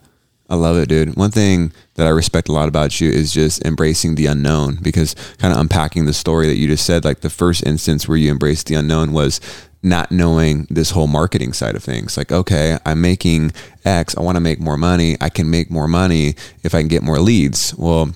[0.51, 1.15] I love it, dude.
[1.15, 5.15] One thing that I respect a lot about you is just embracing the unknown because
[5.37, 8.29] kind of unpacking the story that you just said, like the first instance where you
[8.29, 9.39] embraced the unknown was
[9.83, 12.17] not knowing this whole marketing side of things.
[12.17, 13.51] Like, okay, I'm making
[13.83, 15.17] X, I want to make more money.
[15.19, 17.73] I can make more money if I can get more leads.
[17.75, 18.11] Well,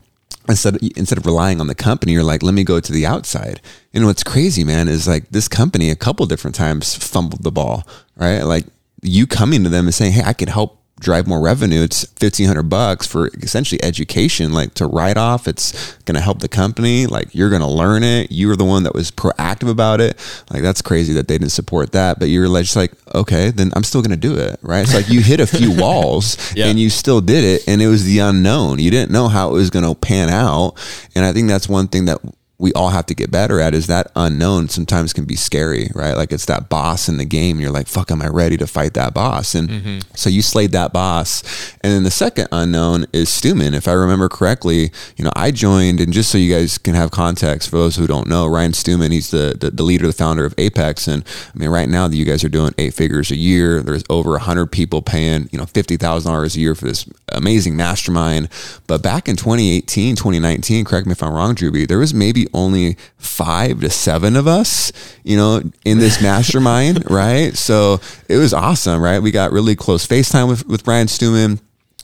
[0.47, 3.62] instead instead of relying on the company, you're like, let me go to the outside.
[3.93, 7.88] And what's crazy, man, is like this company a couple different times fumbled the ball,
[8.15, 8.43] right?
[8.43, 8.65] Like
[9.01, 11.84] you coming to them and saying, hey, I could help drive more revenue.
[11.84, 15.47] It's fifteen hundred bucks for essentially education, like to write off.
[15.47, 17.05] It's going to help the company.
[17.05, 18.31] Like you're going to learn it.
[18.31, 20.17] You were the one that was proactive about it.
[20.49, 22.19] Like that's crazy that they didn't support that.
[22.19, 24.81] But you're just like, okay, then I'm still going to do it, right?
[24.81, 26.67] It's like you hit a few walls yeah.
[26.67, 28.79] and you still did it, and it was the unknown.
[28.79, 30.73] You didn't know how it was going to pan out,
[31.13, 32.19] and I think that's one thing that
[32.57, 36.13] we all have to get better at is that unknown sometimes can be scary, right?
[36.13, 37.59] Like it's that boss in the game.
[37.59, 39.55] You're like, fuck, am I ready to fight that boss?
[39.55, 39.99] And mm-hmm.
[40.15, 41.43] so you slayed that boss.
[41.81, 43.73] And then the second unknown is Stewman.
[43.73, 47.11] If I remember correctly, you know, I joined, and just so you guys can have
[47.11, 50.45] context for those who don't know, Ryan Stewman, he's the, the, the leader, the founder
[50.45, 51.09] of Apex.
[51.09, 53.81] And I mean, right now, you guys are doing eight figures a year.
[53.81, 58.47] There's over 100 people paying, you know, $50,000 a year for this amazing mastermind.
[58.87, 62.97] But back in 2018, 2019, correct me if I'm wrong, Drewby, there was maybe only
[63.17, 64.91] five to seven of us,
[65.23, 67.55] you know, in this mastermind, right?
[67.55, 69.19] So it was awesome, right?
[69.19, 71.60] We got really close FaceTime with, with Ryan Stewman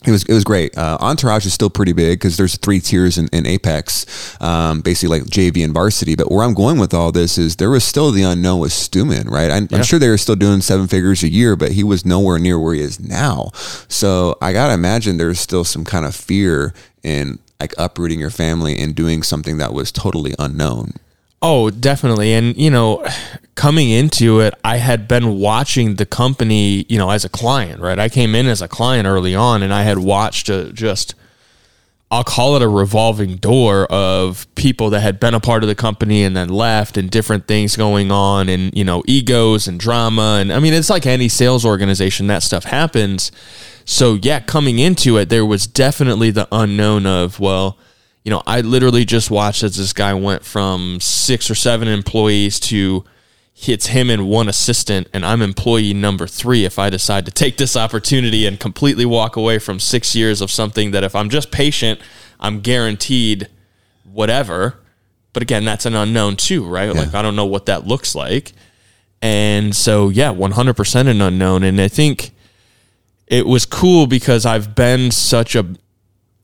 [0.06, 0.76] it was it was great.
[0.76, 5.20] Uh, Entourage is still pretty big because there's three tiers in, in Apex, um, basically
[5.20, 6.16] like JV and Varsity.
[6.16, 9.30] But where I'm going with all this is there was still the unknown with Stewman,
[9.30, 9.52] right?
[9.52, 9.78] I'm, yeah.
[9.78, 12.58] I'm, sure they were still doing seven figures a year, but he was nowhere near
[12.58, 13.52] where he is now.
[13.90, 16.74] So I gotta imagine there's still some kind of fear
[17.04, 20.94] in like uprooting your family and doing something that was totally unknown.
[21.44, 22.34] Oh, definitely.
[22.34, 23.04] And, you know,
[23.56, 27.98] coming into it, I had been watching the company, you know, as a client, right?
[27.98, 31.16] I came in as a client early on and I had watched a, just,
[32.12, 35.76] I'll call it a revolving door of people that had been a part of the
[35.76, 40.38] company and then left and different things going on and, you know, egos and drama.
[40.42, 43.32] And I mean, it's like any sales organization, that stuff happens.
[43.92, 47.78] So yeah, coming into it, there was definitely the unknown of well,
[48.24, 52.58] you know, I literally just watched as this guy went from six or seven employees
[52.62, 53.04] to
[53.68, 56.64] it's him and one assistant, and I'm employee number three.
[56.64, 60.50] If I decide to take this opportunity and completely walk away from six years of
[60.50, 62.00] something that if I'm just patient,
[62.40, 63.50] I'm guaranteed
[64.10, 64.80] whatever.
[65.34, 66.96] But again, that's an unknown too, right?
[66.96, 67.02] Yeah.
[67.02, 68.54] Like I don't know what that looks like.
[69.22, 71.64] And so yeah, 100% an unknown.
[71.64, 72.32] And I think
[73.32, 75.66] it was cool because I've been such a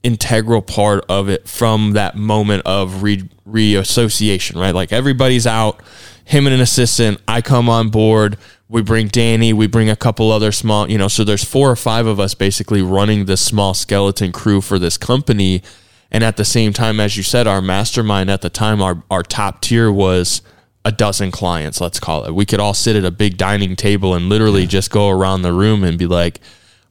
[0.04, 4.74] integral part of it from that moment of re reassociation, right?
[4.74, 5.82] Like everybody's out,
[6.24, 8.38] him and an assistant, I come on board,
[8.70, 11.76] we bring Danny, we bring a couple other small, you know, so there's four or
[11.76, 15.62] five of us basically running this small skeleton crew for this company.
[16.10, 19.24] And at the same time, as you said, our mastermind at the time, our, our
[19.24, 20.42] top tier was
[20.86, 22.34] a dozen clients, let's call it.
[22.34, 24.68] We could all sit at a big dining table and literally yeah.
[24.68, 26.40] just go around the room and be like,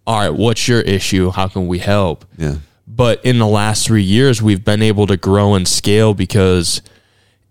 [0.07, 1.31] all right, what's your issue?
[1.31, 2.25] How can we help?
[2.39, 2.57] Yeah.
[2.87, 6.81] But in the last three years, we've been able to grow and scale because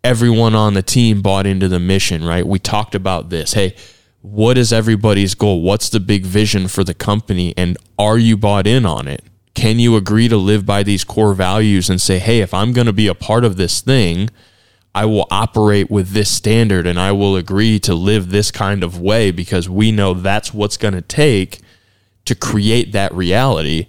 [0.04, 2.48] everyone on the team bought into the mission, right?
[2.48, 3.54] We talked about this.
[3.54, 3.76] Hey,
[4.22, 5.62] what is everybody's goal?
[5.62, 7.54] What's the big vision for the company?
[7.58, 9.24] And are you bought in on it?
[9.54, 12.88] Can you agree to live by these core values and say, hey, if I'm going
[12.88, 14.30] to be a part of this thing,
[14.94, 19.00] I will operate with this standard and I will agree to live this kind of
[19.00, 21.60] way because we know that's what's going to take
[22.26, 23.88] to create that reality.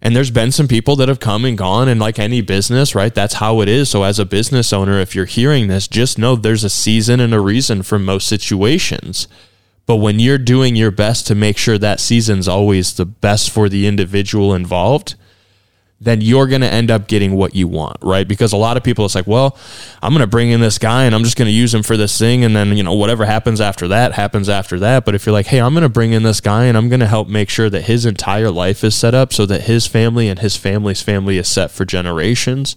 [0.00, 3.14] And there's been some people that have come and gone, and like any business, right?
[3.14, 3.88] That's how it is.
[3.88, 7.32] So, as a business owner, if you're hearing this, just know there's a season and
[7.32, 9.28] a reason for most situations.
[9.86, 13.68] But when you're doing your best to make sure that season's always the best for
[13.68, 15.14] the individual involved,
[16.00, 18.26] then you're going to end up getting what you want, right?
[18.28, 19.56] Because a lot of people, it's like, well,
[20.02, 21.96] I'm going to bring in this guy and I'm just going to use him for
[21.96, 22.44] this thing.
[22.44, 25.04] And then, you know, whatever happens after that happens after that.
[25.04, 27.00] But if you're like, hey, I'm going to bring in this guy and I'm going
[27.00, 30.28] to help make sure that his entire life is set up so that his family
[30.28, 32.76] and his family's family is set for generations,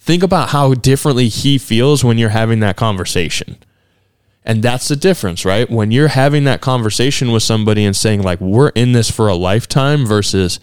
[0.00, 3.58] think about how differently he feels when you're having that conversation.
[4.44, 5.70] And that's the difference, right?
[5.70, 9.34] When you're having that conversation with somebody and saying, like, we're in this for a
[9.34, 10.58] lifetime versus,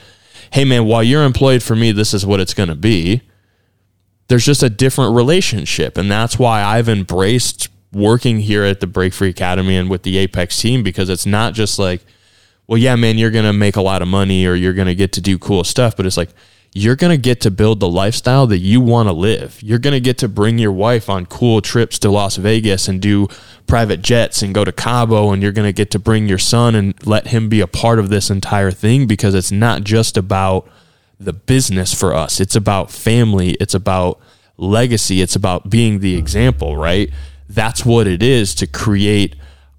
[0.52, 3.22] hey man, while you're employed for me, this is what it's going to be.
[4.28, 5.98] There's just a different relationship.
[5.98, 10.18] And that's why I've embraced working here at the Break Free Academy and with the
[10.18, 12.06] Apex team because it's not just like,
[12.68, 14.96] well, yeah, man, you're going to make a lot of money or you're going to
[14.96, 15.98] get to do cool stuff.
[15.98, 16.30] But it's like,
[16.74, 19.62] you're going to get to build the lifestyle that you want to live.
[19.62, 23.02] You're going to get to bring your wife on cool trips to Las Vegas and
[23.02, 23.28] do
[23.68, 25.32] private jets and go to Cabo.
[25.32, 28.00] And you're going to get to bring your son and let him be a part
[28.00, 30.70] of this entire thing because it's not just about
[31.20, 34.20] the business for us, it's about family, it's about
[34.58, 37.12] legacy, it's about being the example, right?
[37.48, 39.36] That's what it is to create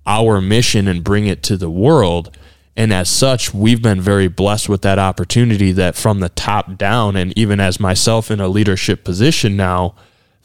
[0.06, 2.36] our mission and bring it to the world
[2.76, 7.16] and as such, we've been very blessed with that opportunity that from the top down,
[7.16, 9.94] and even as myself in a leadership position now,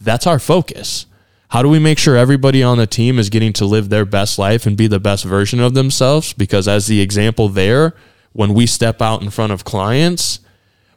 [0.01, 1.05] that's our focus.
[1.49, 4.37] How do we make sure everybody on the team is getting to live their best
[4.37, 6.33] life and be the best version of themselves?
[6.33, 7.95] Because as the example there,
[8.33, 10.41] when we step out in front of clients,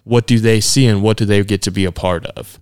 [0.03, 2.59] what do they see and what do they get to be a part of?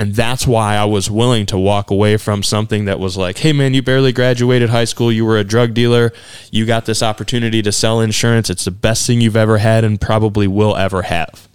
[0.00, 3.52] And that's why I was willing to walk away from something that was like, hey,
[3.52, 5.12] man, you barely graduated high school.
[5.12, 6.10] You were a drug dealer.
[6.50, 8.48] You got this opportunity to sell insurance.
[8.48, 11.48] It's the best thing you've ever had and probably will ever have.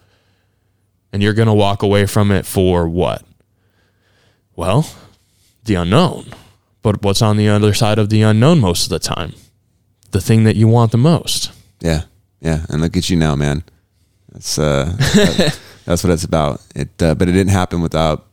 [1.11, 3.23] And you're going to walk away from it for what?
[4.55, 4.91] Well,
[5.63, 6.27] the unknown.
[6.83, 9.33] But what's on the other side of the unknown most of the time?
[10.11, 11.51] The thing that you want the most.
[11.79, 12.03] Yeah,
[12.41, 12.67] yeah.
[12.69, 13.63] And look at you now, man.
[14.31, 16.61] That's uh, that, that's what it's about.
[16.75, 18.27] It, uh, but it didn't happen without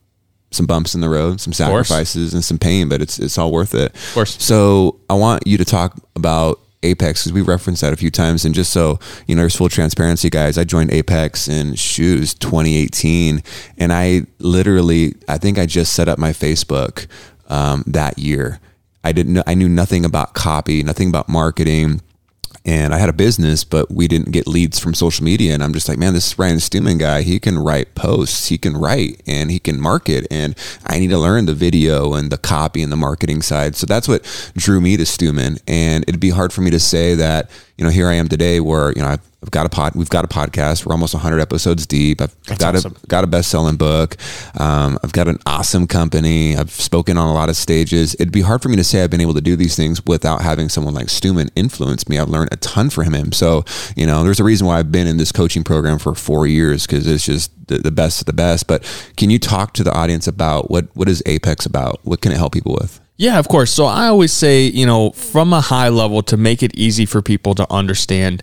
[0.54, 2.88] some bumps in the road, some sacrifices, and some pain.
[2.88, 3.94] But it's it's all worth it.
[3.94, 4.42] Of course.
[4.42, 8.44] So I want you to talk about Apex because we referenced that a few times.
[8.44, 10.58] And just so you know, there's full transparency, guys.
[10.58, 13.42] I joined Apex in shoes 2018,
[13.78, 17.06] and I literally, I think I just set up my Facebook
[17.48, 18.60] um, that year.
[19.04, 22.00] I didn't know, I knew nothing about copy, nothing about marketing.
[22.64, 25.52] And I had a business, but we didn't get leads from social media.
[25.52, 28.76] And I'm just like, man, this Ryan Stewman guy, he can write posts, he can
[28.76, 30.26] write, and he can market.
[30.30, 33.74] And I need to learn the video and the copy and the marketing side.
[33.74, 34.22] So that's what
[34.56, 35.58] drew me to Stewman.
[35.66, 38.60] And it'd be hard for me to say that, you know, here I am today
[38.60, 39.96] where, you know, I've I've got a pod.
[39.96, 40.86] We've got a podcast.
[40.86, 42.20] We're almost 100 episodes deep.
[42.20, 42.94] I've got awesome.
[43.02, 44.16] a got a best selling book.
[44.58, 46.56] Um, I've got an awesome company.
[46.56, 48.14] I've spoken on a lot of stages.
[48.14, 50.42] It'd be hard for me to say I've been able to do these things without
[50.42, 52.18] having someone like Stewman influence me.
[52.18, 53.32] I've learned a ton from him.
[53.32, 53.64] So
[53.96, 56.86] you know, there's a reason why I've been in this coaching program for four years
[56.86, 58.68] because it's just the, the best of the best.
[58.68, 58.84] But
[59.16, 61.98] can you talk to the audience about what what is Apex about?
[62.04, 63.00] What can it help people with?
[63.22, 63.72] Yeah, of course.
[63.72, 67.22] So I always say, you know, from a high level to make it easy for
[67.22, 68.42] people to understand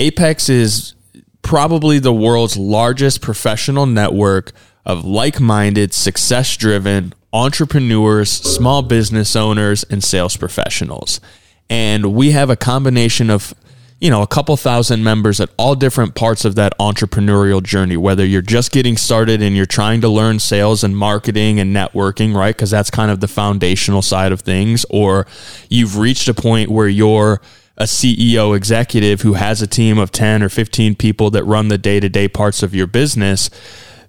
[0.00, 0.94] Apex is
[1.42, 4.52] probably the world's largest professional network
[4.86, 11.20] of like minded, success driven entrepreneurs, small business owners, and sales professionals.
[11.68, 13.52] And we have a combination of
[13.98, 18.26] you know, a couple thousand members at all different parts of that entrepreneurial journey, whether
[18.26, 22.54] you're just getting started and you're trying to learn sales and marketing and networking, right?
[22.54, 25.26] Because that's kind of the foundational side of things, or
[25.70, 27.40] you've reached a point where you're
[27.78, 31.78] a CEO executive who has a team of 10 or 15 people that run the
[31.78, 33.48] day to day parts of your business,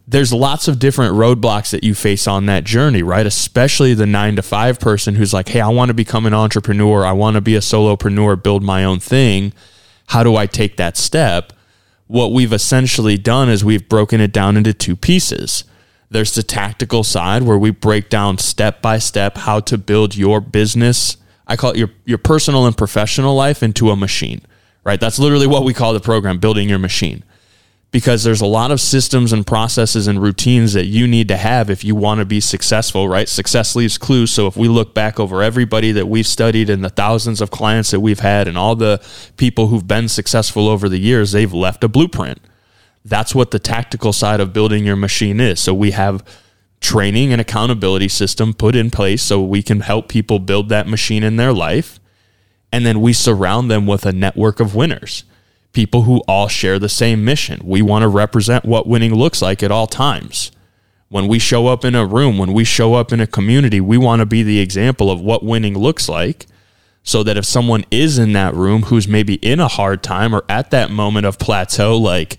[0.05, 3.25] there's lots of different roadblocks that you face on that journey, right?
[3.25, 7.05] Especially the nine to five person who's like, hey, I want to become an entrepreneur.
[7.05, 9.53] I want to be a solopreneur, build my own thing.
[10.07, 11.53] How do I take that step?
[12.07, 15.63] What we've essentially done is we've broken it down into two pieces.
[16.09, 20.39] There's the tactical side where we break down step by step how to build your
[20.39, 21.17] business
[21.47, 24.41] I call it your your personal and professional life into a machine.
[24.83, 24.99] Right?
[24.99, 27.23] That's literally what we call the program, building your machine.
[27.91, 31.69] Because there's a lot of systems and processes and routines that you need to have
[31.69, 33.29] if you want to be successful, right?
[33.29, 34.29] Success leaves clues.
[34.29, 37.91] So if we look back over everybody that we've studied and the thousands of clients
[37.91, 39.01] that we've had and all the
[39.37, 42.39] people who've been successful over the years, they've left a blueprint.
[43.05, 45.61] That's what the tactical side of building your machine is.
[45.61, 46.25] So we have
[46.81, 51.23] training and accountability system put in place so we can help people build that machine
[51.23, 51.99] in their life.
[52.71, 55.23] And then we surround them with a network of winners,
[55.73, 57.61] people who all share the same mission.
[57.63, 60.51] We want to represent what winning looks like at all times.
[61.09, 63.97] When we show up in a room, when we show up in a community, we
[63.97, 66.47] want to be the example of what winning looks like
[67.03, 70.43] so that if someone is in that room who's maybe in a hard time or
[70.49, 72.37] at that moment of plateau, like,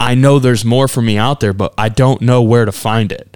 [0.00, 3.12] I know there's more for me out there, but I don't know where to find
[3.12, 3.33] it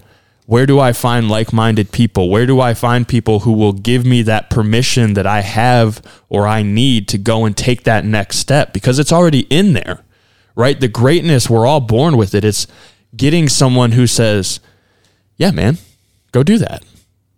[0.49, 2.31] where do I find like minded people?
[2.31, 6.47] Where do I find people who will give me that permission that I have or
[6.47, 8.73] I need to go and take that next step?
[8.73, 10.07] Because it's already in there,
[10.55, 10.81] right?
[10.81, 12.47] The greatness, we're all born with it.
[12.47, 12.67] It's
[13.15, 14.59] getting someone who says,
[15.37, 15.77] yeah, man,
[16.33, 16.83] go do that,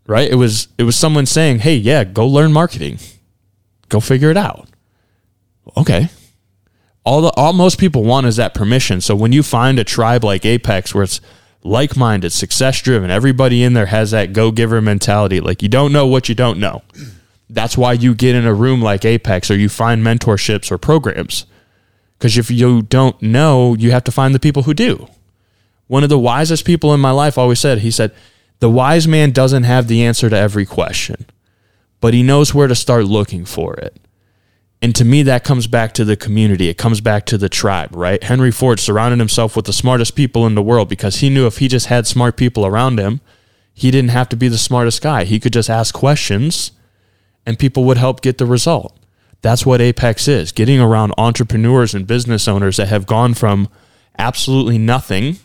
[0.07, 0.31] right?
[0.31, 3.01] It was, it was someone saying, hey, yeah, go learn marketing,
[3.89, 4.69] go figure it out.
[5.77, 6.11] Okay.
[7.05, 9.01] All the, all most people want is that permission.
[9.01, 11.21] So when you find a tribe like Apex where it's,
[11.63, 13.11] like minded, success driven.
[13.11, 15.41] Everybody in there has that go giver mentality.
[15.41, 16.83] Like you don't know what you don't know.
[17.51, 21.47] That's why you get in a room like Apex or you find mentorships or programs.
[22.17, 25.09] Because if you don't know, you have to find the people who do.
[25.89, 28.15] One of the wisest people in my life always said, he said,
[28.61, 31.27] the wise man doesn't have the answer to every question,
[32.01, 33.97] but he knows where to start looking for it.
[34.83, 36.69] And to me, that comes back to the community.
[36.69, 38.23] It comes back to the tribe, right?
[38.23, 41.59] Henry Ford surrounded himself with the smartest people in the world because he knew if
[41.59, 43.21] he just had smart people around him,
[43.75, 45.25] he didn't have to be the smartest guy.
[45.25, 46.73] He could just ask questions
[47.45, 48.97] and people would help get the result.
[49.43, 53.69] That's what Apex is getting around entrepreneurs and business owners that have gone from
[54.19, 55.39] absolutely nothing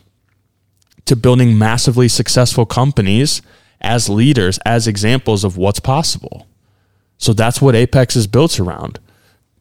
[1.05, 3.41] to building massively successful companies
[3.81, 6.47] as leaders, as examples of what's possible.
[7.17, 8.99] So that's what Apex is built around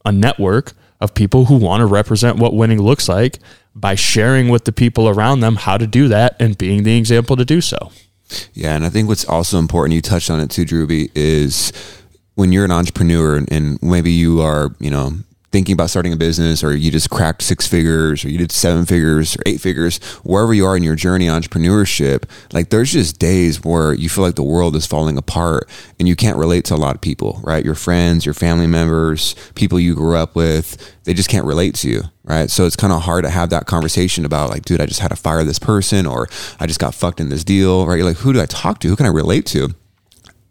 [0.05, 3.39] a network of people who want to represent what winning looks like
[3.75, 7.37] by sharing with the people around them how to do that and being the example
[7.37, 7.91] to do so.
[8.53, 11.73] Yeah, and I think what's also important, you touched on it too, Drewby, is
[12.35, 15.13] when you're an entrepreneur and, and maybe you are, you know,
[15.55, 18.85] thinking about starting a business or you just cracked six figures or you did seven
[18.85, 23.63] figures or eight figures, wherever you are in your journey entrepreneurship, like there's just days
[23.63, 25.69] where you feel like the world is falling apart
[26.01, 27.65] and you can't relate to a lot of people, right?
[27.65, 31.89] Your friends, your family members, people you grew up with, they just can't relate to
[31.89, 32.51] you, right?
[32.51, 35.13] So it's kind of hard to have that conversation about like, dude, I just had
[35.13, 36.27] to fire this person or
[36.59, 37.95] I just got fucked in this deal, right?
[37.95, 38.89] You're like, who do I talk to?
[38.89, 39.69] Who can I relate to?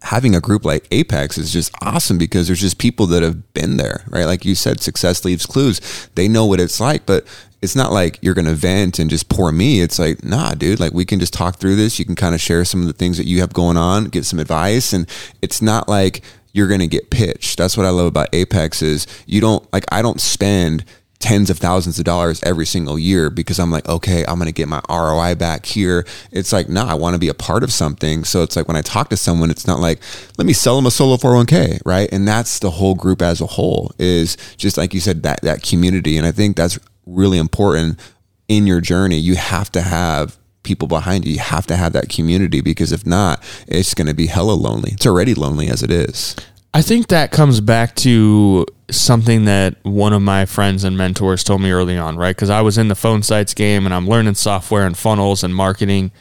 [0.04, 3.78] Having a group like Apex is just awesome because there's just people that have been
[3.78, 4.26] there, right?
[4.26, 5.80] Like you said, success leaves clues.
[6.14, 7.26] They know what it's like, but
[7.62, 9.80] it's not like you're going to vent and just pour me.
[9.80, 11.98] It's like, nah, dude, like we can just talk through this.
[11.98, 14.26] You can kind of share some of the things that you have going on, get
[14.26, 14.92] some advice.
[14.92, 15.08] And
[15.40, 17.56] it's not like you're going to get pitched.
[17.56, 20.84] That's what I love about Apex is you don't like, I don't spend
[21.24, 24.52] tens of thousands of dollars every single year because I'm like, okay, I'm going to
[24.52, 26.04] get my ROI back here.
[26.30, 28.24] It's like, no, I want to be a part of something.
[28.24, 30.00] So it's like when I talk to someone, it's not like,
[30.36, 32.10] let me sell them a solo 401k, right?
[32.12, 35.62] And that's the whole group as a whole is just like you said, that, that
[35.62, 36.18] community.
[36.18, 37.98] And I think that's really important
[38.46, 39.16] in your journey.
[39.16, 41.32] You have to have people behind you.
[41.32, 44.90] You have to have that community because if not, it's going to be hella lonely.
[44.92, 46.36] It's already lonely as it is.
[46.74, 51.60] I think that comes back to something that one of my friends and mentors told
[51.60, 52.34] me early on, right?
[52.34, 56.12] Because I was in the Phonesites game and I'm learning software and funnels and marketing.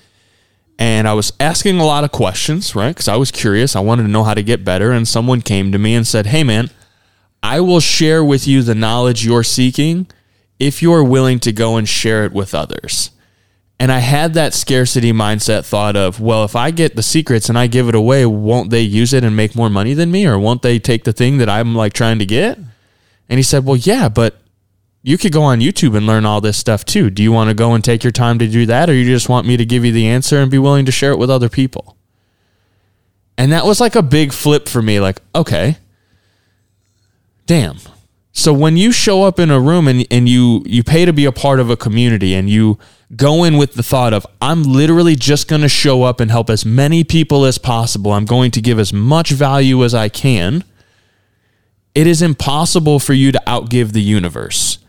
[0.80, 2.90] And I was asking a lot of questions, right?
[2.90, 3.76] Because I was curious.
[3.76, 4.92] I wanted to know how to get better.
[4.92, 6.70] And someone came to me and said, Hey, man,
[7.42, 10.08] I will share with you the knowledge you're seeking
[10.60, 13.12] if you're willing to go and share it with others.
[13.84, 17.60] And I had that scarcity mindset thought of, well, if I get the secrets and
[17.60, 20.26] I give it away, won't they use it and make more money than me?
[20.26, 22.58] Or won't they take the thing that I'm like trying to get?
[23.28, 24.40] And he said, well, yeah, but
[25.02, 27.10] you could go on YouTube and learn all this stuff too.
[27.10, 28.90] Do you want to go and take your time to do that?
[28.90, 31.12] Or you just want me to give you the answer and be willing to share
[31.12, 31.98] it with other people?
[33.38, 35.02] And that was like a big flip for me.
[35.02, 35.76] Like, okay,
[37.48, 37.80] damn.
[38.34, 41.26] So when you show up in a room and, and you, you pay to be
[41.26, 42.80] a part of a community and you,
[43.16, 46.50] go in with the thought of I'm literally just going to show up and help
[46.50, 48.12] as many people as possible.
[48.12, 50.64] I'm going to give as much value as I can.
[51.94, 54.80] It is impossible for you to outgive the universe.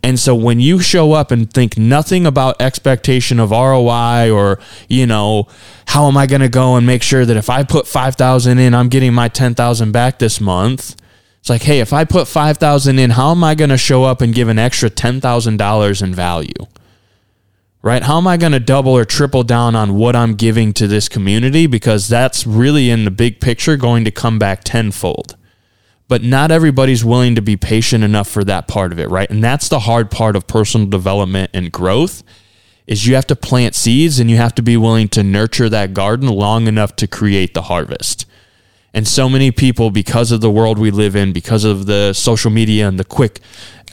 [0.00, 5.06] And so when you show up and think nothing about expectation of ROI or, you
[5.06, 5.48] know,
[5.88, 8.74] how am I going to go and make sure that if I put 5,000 in,
[8.74, 10.94] I'm getting my 10,000 back this month.
[11.40, 14.20] It's like, hey, if I put 5,000 in, how am I going to show up
[14.20, 16.66] and give an extra $10,000 in value?
[17.82, 18.02] right?
[18.02, 21.08] How am I going to double or triple down on what I'm giving to this
[21.08, 21.66] community?
[21.66, 25.36] Because that's really in the big picture going to come back tenfold.
[26.08, 29.30] But not everybody's willing to be patient enough for that part of it, right?
[29.30, 32.22] And that's the hard part of personal development and growth
[32.86, 35.92] is you have to plant seeds and you have to be willing to nurture that
[35.92, 38.24] garden long enough to create the harvest.
[38.94, 42.50] And so many people, because of the world we live in, because of the social
[42.50, 43.40] media and the quick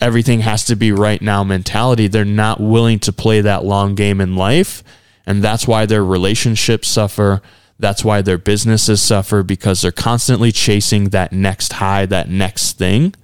[0.01, 4.19] everything has to be right now mentality, they're not willing to play that long game
[4.19, 4.83] in life.
[5.25, 7.41] And that's why their relationships suffer.
[7.79, 13.15] That's why their businesses suffer because they're constantly chasing that next high, that next thing.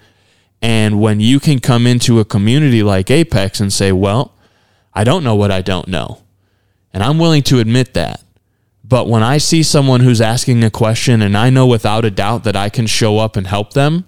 [0.62, 4.34] And when you can come into a community like Apex and say, well,
[4.94, 6.22] I don't know what I don't know.
[6.94, 8.22] And I'm willing to admit that.
[8.92, 12.44] But when I see someone who's asking a question and I know without a doubt
[12.44, 14.06] that I can show up and help them,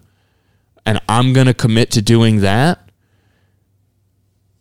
[0.86, 2.90] and I'm going to commit to doing that,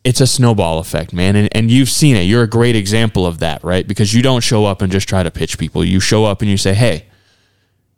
[0.04, 1.34] it's a snowball effect, man.
[1.34, 2.22] And, and you've seen it.
[2.22, 3.84] You're a great example of that, right?
[3.84, 5.84] Because you don't show up and just try to pitch people.
[5.84, 7.06] You show up and you say, hey,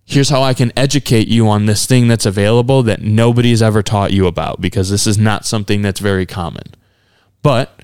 [0.06, 4.14] here's how I can educate you on this thing that's available that nobody's ever taught
[4.14, 6.74] you about because this is not something that's very common.
[7.42, 7.82] But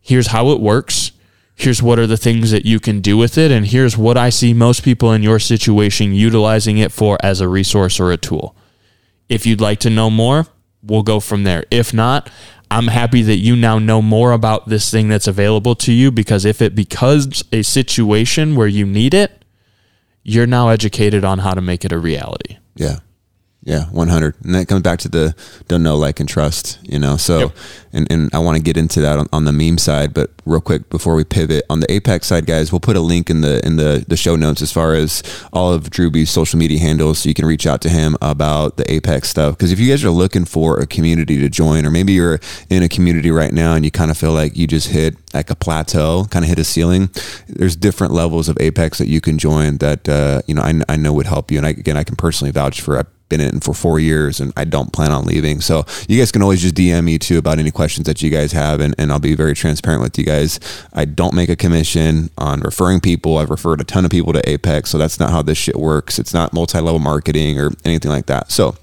[0.00, 1.12] here's how it works.
[1.58, 3.50] Here's what are the things that you can do with it.
[3.50, 7.48] And here's what I see most people in your situation utilizing it for as a
[7.48, 8.54] resource or a tool.
[9.30, 10.46] If you'd like to know more,
[10.82, 11.64] we'll go from there.
[11.70, 12.28] If not,
[12.70, 16.44] I'm happy that you now know more about this thing that's available to you because
[16.44, 19.44] if it becomes a situation where you need it,
[20.22, 22.58] you're now educated on how to make it a reality.
[22.74, 22.98] Yeah.
[23.66, 24.36] Yeah, 100.
[24.44, 25.34] And that comes back to the
[25.66, 27.16] don't know, like, and trust, you know?
[27.16, 27.56] So, yep.
[27.92, 30.60] and, and I want to get into that on, on, the meme side, but real
[30.60, 33.60] quick before we pivot on the Apex side, guys, we'll put a link in the,
[33.66, 35.20] in the, the show notes as far as
[35.52, 37.18] all of Drewby's social media handles.
[37.18, 39.58] So you can reach out to him about the Apex stuff.
[39.58, 42.38] Cause if you guys are looking for a community to join, or maybe you're
[42.70, 45.50] in a community right now and you kind of feel like you just hit like
[45.50, 47.10] a plateau, kind of hit a ceiling,
[47.48, 50.94] there's different levels of Apex that you can join that, uh, you know, I, I
[50.94, 51.58] know would help you.
[51.58, 54.64] And I, again, I can personally vouch for, been in for four years and I
[54.64, 55.60] don't plan on leaving.
[55.60, 58.52] So you guys can always just DM me too about any questions that you guys
[58.52, 58.80] have.
[58.80, 60.60] And, and I'll be very transparent with you guys.
[60.92, 63.38] I don't make a commission on referring people.
[63.38, 64.90] I've referred a ton of people to Apex.
[64.90, 66.18] So that's not how this shit works.
[66.18, 68.50] It's not multi level marketing or anything like that.
[68.50, 68.76] So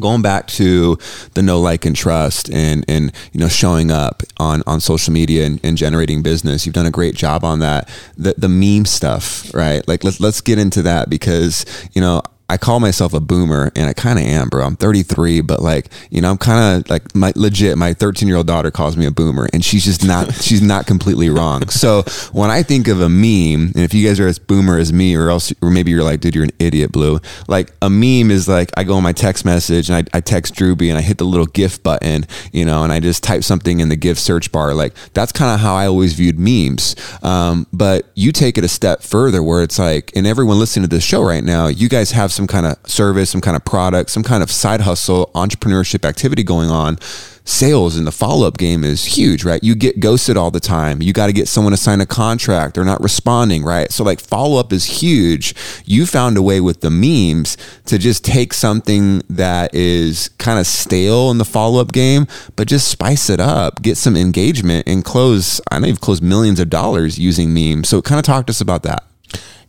[0.00, 0.98] going back to
[1.34, 5.46] the no like and trust and and you know showing up on on social media
[5.46, 9.52] and, and, generating business you've done a great job on that the the meme stuff
[9.54, 13.72] right like let's let's get into that because you know I call myself a boomer
[13.74, 14.66] and I kind of am, bro.
[14.66, 18.36] I'm 33, but like, you know, I'm kind of like my legit, my 13 year
[18.36, 21.66] old daughter calls me a boomer and she's just not, she's not completely wrong.
[21.68, 24.92] So when I think of a meme, and if you guys are as boomer as
[24.92, 27.18] me, or else, or maybe you're like, dude, you're an idiot, Blue.
[27.48, 30.54] Like a meme is like, I go on my text message and I, I text
[30.54, 33.80] Drewby and I hit the little GIF button, you know, and I just type something
[33.80, 34.74] in the GIF search bar.
[34.74, 36.94] Like that's kind of how I always viewed memes.
[37.22, 40.94] Um, but you take it a step further where it's like, and everyone listening to
[40.94, 44.10] this show right now, you guys have some kind of service, some kind of product,
[44.10, 46.98] some kind of side hustle, entrepreneurship activity going on,
[47.44, 49.62] sales in the follow up game is huge, right?
[49.62, 51.02] You get ghosted all the time.
[51.02, 52.74] You got to get someone to sign a contract.
[52.74, 53.90] They're not responding, right?
[53.92, 55.54] So, like, follow up is huge.
[55.84, 57.56] You found a way with the memes
[57.86, 62.26] to just take something that is kind of stale in the follow up game,
[62.56, 65.60] but just spice it up, get some engagement, and close.
[65.70, 67.88] I know you've closed millions of dollars using memes.
[67.88, 69.04] So, kind of talk to us about that.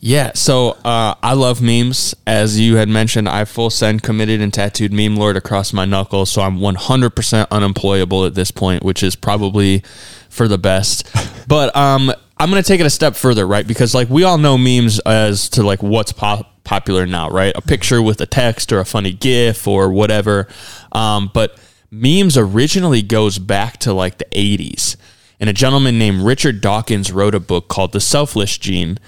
[0.05, 2.13] Yeah, so uh, I love memes.
[2.27, 6.31] As you had mentioned, I full send committed and tattooed meme lord across my knuckles,
[6.31, 9.81] so I'm 100% unemployable at this point, which is probably
[10.29, 11.09] for the best.
[11.47, 13.65] but um, I'm going to take it a step further, right?
[13.65, 17.53] Because like we all know memes as to like what's pop- popular now, right?
[17.55, 20.47] A picture with a text or a funny GIF or whatever.
[20.91, 21.57] Um, but
[21.89, 24.97] memes originally goes back to like the 80s,
[25.39, 28.99] and a gentleman named Richard Dawkins wrote a book called The Selfish Gene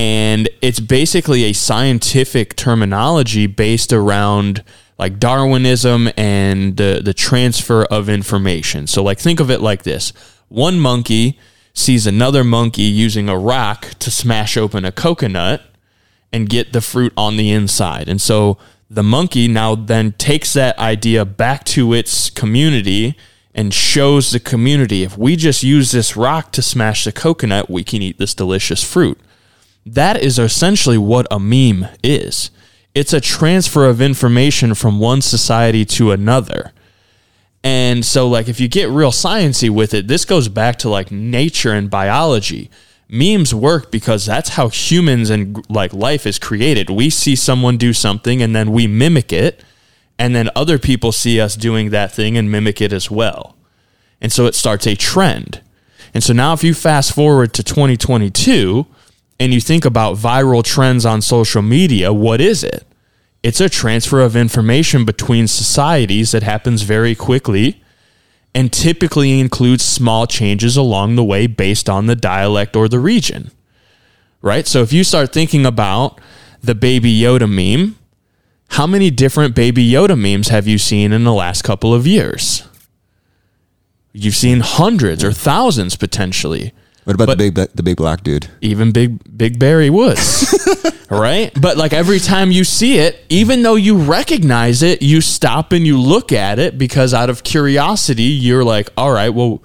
[0.00, 4.64] and it's basically a scientific terminology based around
[4.98, 8.86] like Darwinism and the, the transfer of information.
[8.86, 10.14] So, like, think of it like this
[10.48, 11.38] one monkey
[11.74, 15.64] sees another monkey using a rock to smash open a coconut
[16.32, 18.08] and get the fruit on the inside.
[18.08, 18.56] And so
[18.88, 23.18] the monkey now then takes that idea back to its community
[23.54, 27.84] and shows the community if we just use this rock to smash the coconut, we
[27.84, 29.20] can eat this delicious fruit.
[29.86, 32.50] That is essentially what a meme is.
[32.94, 36.72] It's a transfer of information from one society to another.
[37.62, 41.10] And so, like, if you get real sciency with it, this goes back to like
[41.10, 42.70] nature and biology.
[43.08, 46.90] Memes work because that's how humans and like life is created.
[46.90, 49.62] We see someone do something and then we mimic it,
[50.18, 53.56] and then other people see us doing that thing and mimic it as well.
[54.20, 55.60] And so it starts a trend.
[56.14, 58.86] And so now, if you fast forward to 2022,
[59.40, 62.86] and you think about viral trends on social media, what is it?
[63.42, 67.82] It's a transfer of information between societies that happens very quickly
[68.54, 73.50] and typically includes small changes along the way based on the dialect or the region.
[74.42, 74.66] Right?
[74.66, 76.20] So if you start thinking about
[76.62, 77.96] the Baby Yoda meme,
[78.72, 82.68] how many different Baby Yoda memes have you seen in the last couple of years?
[84.12, 86.74] You've seen hundreds or thousands potentially.
[87.10, 88.46] What about but the big the big black dude?
[88.60, 90.54] Even big big Barry Woods.
[91.10, 91.50] right?
[91.60, 95.84] But like every time you see it, even though you recognize it, you stop and
[95.84, 99.60] you look at it because out of curiosity, you're like, "All right, well,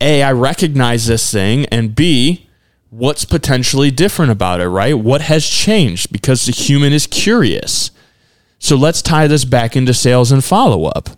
[0.00, 2.48] A, I recognize this thing, and B,
[2.90, 4.98] what's potentially different about it, right?
[4.98, 7.92] What has changed because the human is curious."
[8.58, 11.10] So let's tie this back into sales and follow up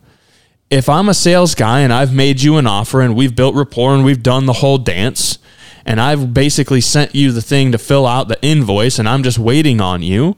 [0.70, 3.94] if I'm a sales guy and I've made you an offer and we've built rapport
[3.94, 5.38] and we've done the whole dance,
[5.86, 9.38] and I've basically sent you the thing to fill out the invoice and I'm just
[9.38, 10.36] waiting on you,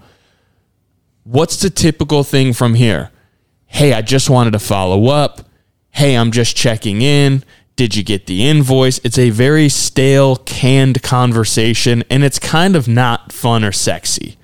[1.24, 3.10] what's the typical thing from here?
[3.66, 5.40] Hey, I just wanted to follow up.
[5.90, 7.44] Hey, I'm just checking in.
[7.76, 8.98] Did you get the invoice?
[8.98, 14.36] It's a very stale, canned conversation, and it's kind of not fun or sexy,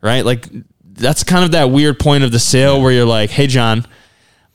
[0.00, 0.24] right?
[0.24, 0.48] Like,
[0.84, 3.86] that's kind of that weird point of the sale where you're like, hey, John,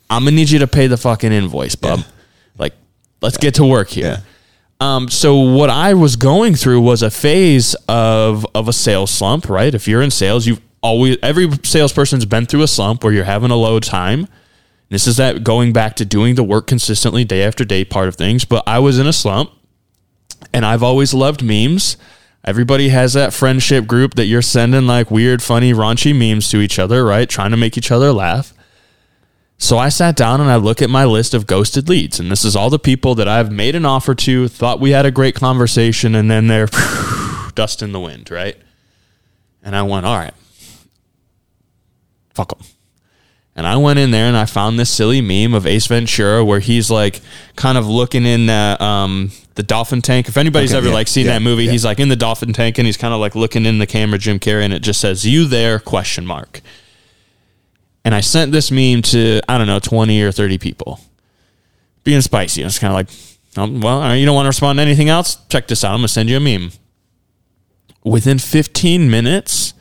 [0.09, 1.99] I'm gonna need you to pay the fucking invoice, bub.
[1.99, 2.05] Yeah.
[2.57, 2.73] Like,
[3.21, 3.41] let's yeah.
[3.41, 4.05] get to work here.
[4.05, 4.19] Yeah.
[4.81, 9.47] Um, so what I was going through was a phase of of a sales slump,
[9.47, 9.73] right?
[9.75, 13.51] If you're in sales, you've always every salesperson's been through a slump where you're having
[13.51, 14.27] a low time.
[14.89, 18.15] This is that going back to doing the work consistently day after day part of
[18.15, 18.43] things.
[18.43, 19.51] But I was in a slump
[20.51, 21.95] and I've always loved memes.
[22.43, 26.79] Everybody has that friendship group that you're sending like weird, funny, raunchy memes to each
[26.79, 27.29] other, right?
[27.29, 28.51] Trying to make each other laugh.
[29.61, 32.43] So I sat down and I look at my list of ghosted leads, and this
[32.43, 35.35] is all the people that I've made an offer to, thought we had a great
[35.35, 36.65] conversation, and then they're
[37.53, 38.57] dust in the wind, right?
[39.61, 40.33] And I went, all right,
[42.33, 42.67] fuck them.
[43.55, 46.59] And I went in there and I found this silly meme of Ace Ventura where
[46.59, 47.21] he's like
[47.55, 50.27] kind of looking in the um, the dolphin tank.
[50.27, 51.71] If anybody's Okay, ever yeah, like seen yeah, that movie, yeah.
[51.71, 54.17] he's like in the dolphin tank and he's kind of like looking in the camera,
[54.17, 56.61] Jim Carrey, and it just says "You there?" question mark.
[58.03, 60.99] And I sent this meme to I don't know twenty or thirty people,
[62.03, 62.61] being spicy.
[62.61, 63.09] And it's kind of like,
[63.57, 65.37] um, well, you don't want to respond to anything else?
[65.49, 65.91] Check this out.
[65.91, 66.71] I'm gonna send you a meme.
[68.03, 69.75] Within 15 minutes,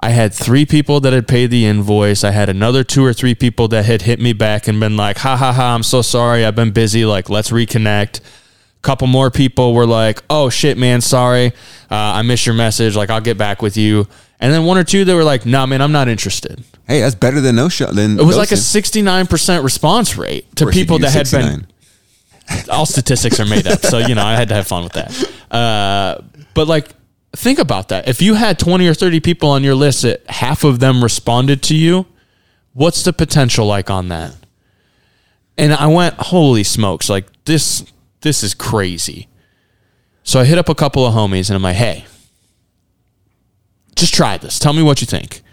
[0.00, 2.24] I had three people that had paid the invoice.
[2.24, 5.18] I had another two or three people that had hit me back and been like,
[5.18, 6.44] ha ha ha, I'm so sorry.
[6.44, 7.04] I've been busy.
[7.04, 8.20] Like, let's reconnect.
[8.82, 11.48] Couple more people were like, oh shit, man, sorry.
[11.90, 12.96] Uh, I missed your message.
[12.96, 14.08] Like, I'll get back with you.
[14.40, 16.64] And then one or two that were like, nah, man, I'm not interested.
[16.88, 17.92] Hey, that's better than no show.
[17.92, 21.66] Than It was like a 69% response rate to people that had been
[22.70, 23.80] all statistics are made up.
[23.80, 25.54] So, you know, I had to have fun with that.
[25.54, 26.22] Uh,
[26.54, 26.88] but like,
[27.34, 28.08] think about that.
[28.08, 31.62] If you had 20 or 30 people on your list that half of them responded
[31.64, 32.06] to you,
[32.72, 34.34] what's the potential like on that?
[35.58, 37.84] And I went, holy smokes, like this,
[38.22, 39.28] this is crazy.
[40.22, 42.04] So I hit up a couple of homies and I'm like, hey,
[43.96, 44.58] just try this.
[44.58, 45.36] Tell me what you think.
[45.36, 45.44] And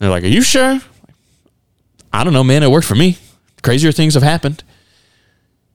[0.00, 0.80] they're like, are you sure?
[2.12, 2.62] I don't know, man.
[2.62, 3.18] It worked for me.
[3.62, 4.62] Crazier things have happened.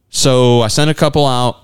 [0.10, 1.58] So I sent a couple out.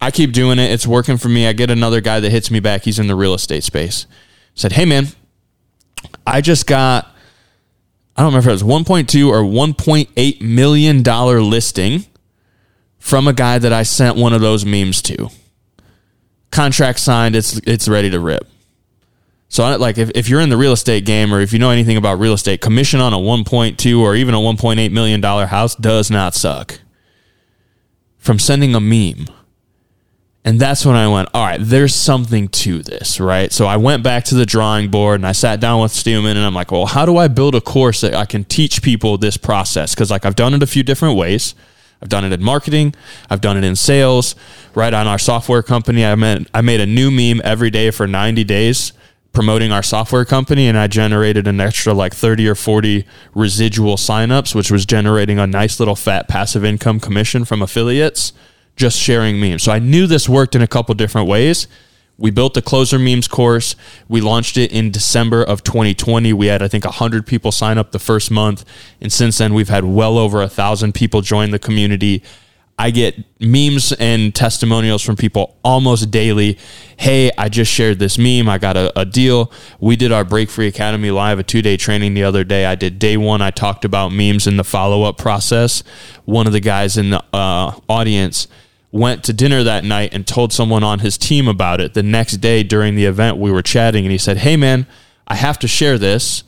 [0.00, 0.70] I keep doing it.
[0.70, 1.46] It's working for me.
[1.46, 2.82] I get another guy that hits me back.
[2.82, 4.06] He's in the real estate space.
[4.54, 5.08] Said, "Hey man,
[6.26, 7.06] I just got
[8.16, 12.04] I don't remember if it was 1.2 or 1.8 million dollar listing
[13.02, 15.28] from a guy that I sent one of those memes to.
[16.52, 17.34] Contract signed.
[17.34, 18.46] It's it's ready to rip.
[19.48, 21.70] So I, like if, if you're in the real estate game or if you know
[21.70, 25.74] anything about real estate, commission on a 1.2 or even a 1.8 million dollar house
[25.74, 26.80] does not suck.
[28.18, 29.26] From sending a meme.
[30.44, 33.52] And that's when I went, all right, there's something to this, right?
[33.52, 36.46] So I went back to the drawing board and I sat down with Stewman and
[36.46, 39.36] I'm like, well, how do I build a course that I can teach people this
[39.36, 39.92] process?
[39.92, 41.56] Because like I've done it a few different ways.
[42.02, 42.94] I've done it in marketing.
[43.30, 44.34] I've done it in sales.
[44.74, 48.06] Right on our software company, I made I made a new meme every day for
[48.06, 48.92] 90 days
[49.32, 54.54] promoting our software company and I generated an extra like 30 or 40 residual signups,
[54.54, 58.34] which was generating a nice little fat passive income commission from affiliates
[58.76, 59.62] just sharing memes.
[59.62, 61.66] So I knew this worked in a couple different ways.
[62.22, 63.74] We built the closer memes course.
[64.08, 66.32] We launched it in December of 2020.
[66.32, 68.64] We had, I think, 100 people sign up the first month.
[69.00, 72.22] And since then, we've had well over a thousand people join the community.
[72.78, 76.58] I get memes and testimonials from people almost daily.
[76.96, 78.48] Hey, I just shared this meme.
[78.48, 79.50] I got a, a deal.
[79.80, 82.66] We did our Break Free Academy live, a two day training the other day.
[82.66, 83.42] I did day one.
[83.42, 85.82] I talked about memes in the follow up process.
[86.24, 88.46] One of the guys in the uh, audience
[88.92, 91.94] went to dinner that night and told someone on his team about it.
[91.94, 94.86] The next day during the event, we were chatting and he said, Hey, man,
[95.26, 96.44] I have to share this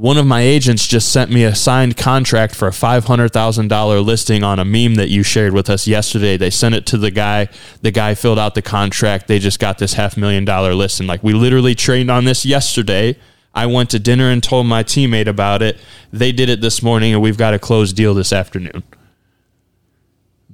[0.00, 4.58] one of my agents just sent me a signed contract for a $500,000 listing on
[4.58, 6.38] a meme that you shared with us yesterday.
[6.38, 7.48] They sent it to the guy.
[7.82, 9.28] The guy filled out the contract.
[9.28, 11.06] They just got this half million dollar listing.
[11.06, 13.18] Like we literally trained on this yesterday.
[13.54, 15.78] I went to dinner and told my teammate about it.
[16.10, 18.82] They did it this morning and we've got a closed deal this afternoon.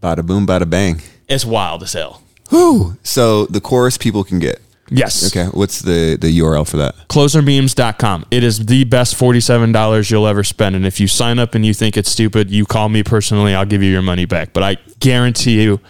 [0.00, 1.00] Bada boom, bada bang.
[1.28, 2.22] It's wild as hell.
[2.50, 2.96] Whew.
[3.02, 4.60] So the course people can get.
[4.88, 5.26] Yes.
[5.36, 5.48] Okay.
[5.52, 6.94] What's the the URL for that?
[7.08, 8.26] closermemes.com.
[8.30, 10.76] It is the best $47 you'll ever spend.
[10.76, 13.64] And if you sign up and you think it's stupid, you call me personally, I'll
[13.66, 14.52] give you your money back.
[14.52, 15.80] But I guarantee you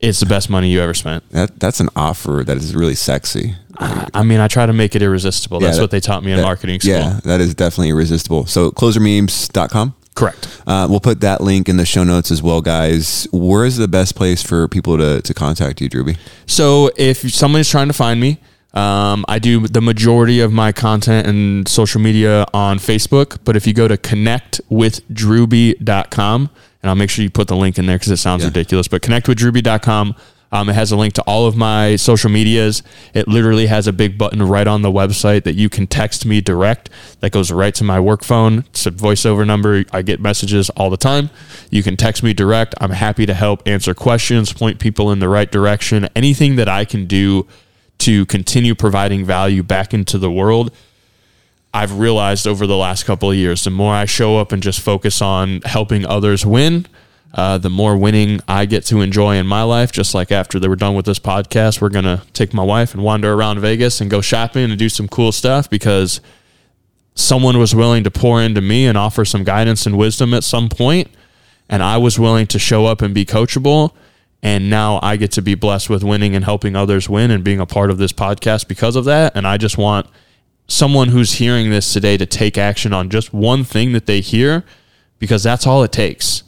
[0.00, 1.26] it's the best money you ever spent.
[1.30, 3.54] That that's an offer that is really sexy.
[3.78, 5.58] I mean, I try to make it irresistible.
[5.60, 6.92] That's Yeah, what they taught me in that- marketing school.
[6.92, 8.44] Yeah, that is definitely irresistible.
[8.46, 9.94] So closermemes.com.
[10.14, 10.46] Correct.
[10.66, 13.26] Uh, we'll put that link in the show notes as well, guys.
[13.32, 16.18] Where is the best place for people to, to contact you, Drewby?
[16.46, 18.38] So if someone is trying to find me,
[18.74, 23.38] um, I do the majority of my content and social media on Facebook.
[23.44, 26.50] But if you go to connectwithdrewby.com,
[26.82, 28.48] and I'll make sure you put the link in there because it sounds Yeah.
[28.48, 30.14] ridiculous, but connectwithdrewby.com.
[30.52, 32.82] Um, it has a link to all of my social medias.
[33.14, 36.42] It literally has a big button right on the website that you can text me
[36.42, 36.90] direct.
[37.20, 38.58] That goes right to my work phone.
[38.68, 39.84] It's a voiceover number.
[39.92, 41.30] I get messages all the time.
[41.70, 42.74] You can text me direct.
[42.80, 46.08] I'm happy to help answer questions, point people in the right direction.
[46.14, 47.48] Anything that I can do
[47.98, 50.70] to continue providing value back into the world.
[51.72, 54.80] I've realized over the last couple of years, the more I show up and just
[54.80, 56.86] focus on helping others win,
[57.34, 59.90] uh, the more winning I get to enjoy in my life.
[59.90, 62.92] Just like after they were done with this podcast, we're going to take my wife
[62.92, 66.20] and wander around Vegas and go shopping and do some cool stuff because
[67.14, 70.68] someone was willing to pour into me and offer some guidance and wisdom at some
[70.68, 71.08] point,
[71.68, 73.94] and I was willing to show up and be coachable.
[74.44, 77.60] And now I get to be blessed with winning and helping others win and being
[77.60, 79.36] a part of this podcast because of that.
[79.36, 80.08] And I just want
[80.66, 84.64] someone who's hearing this today to take action on just one thing that they hear
[85.20, 86.42] because that's all it takes.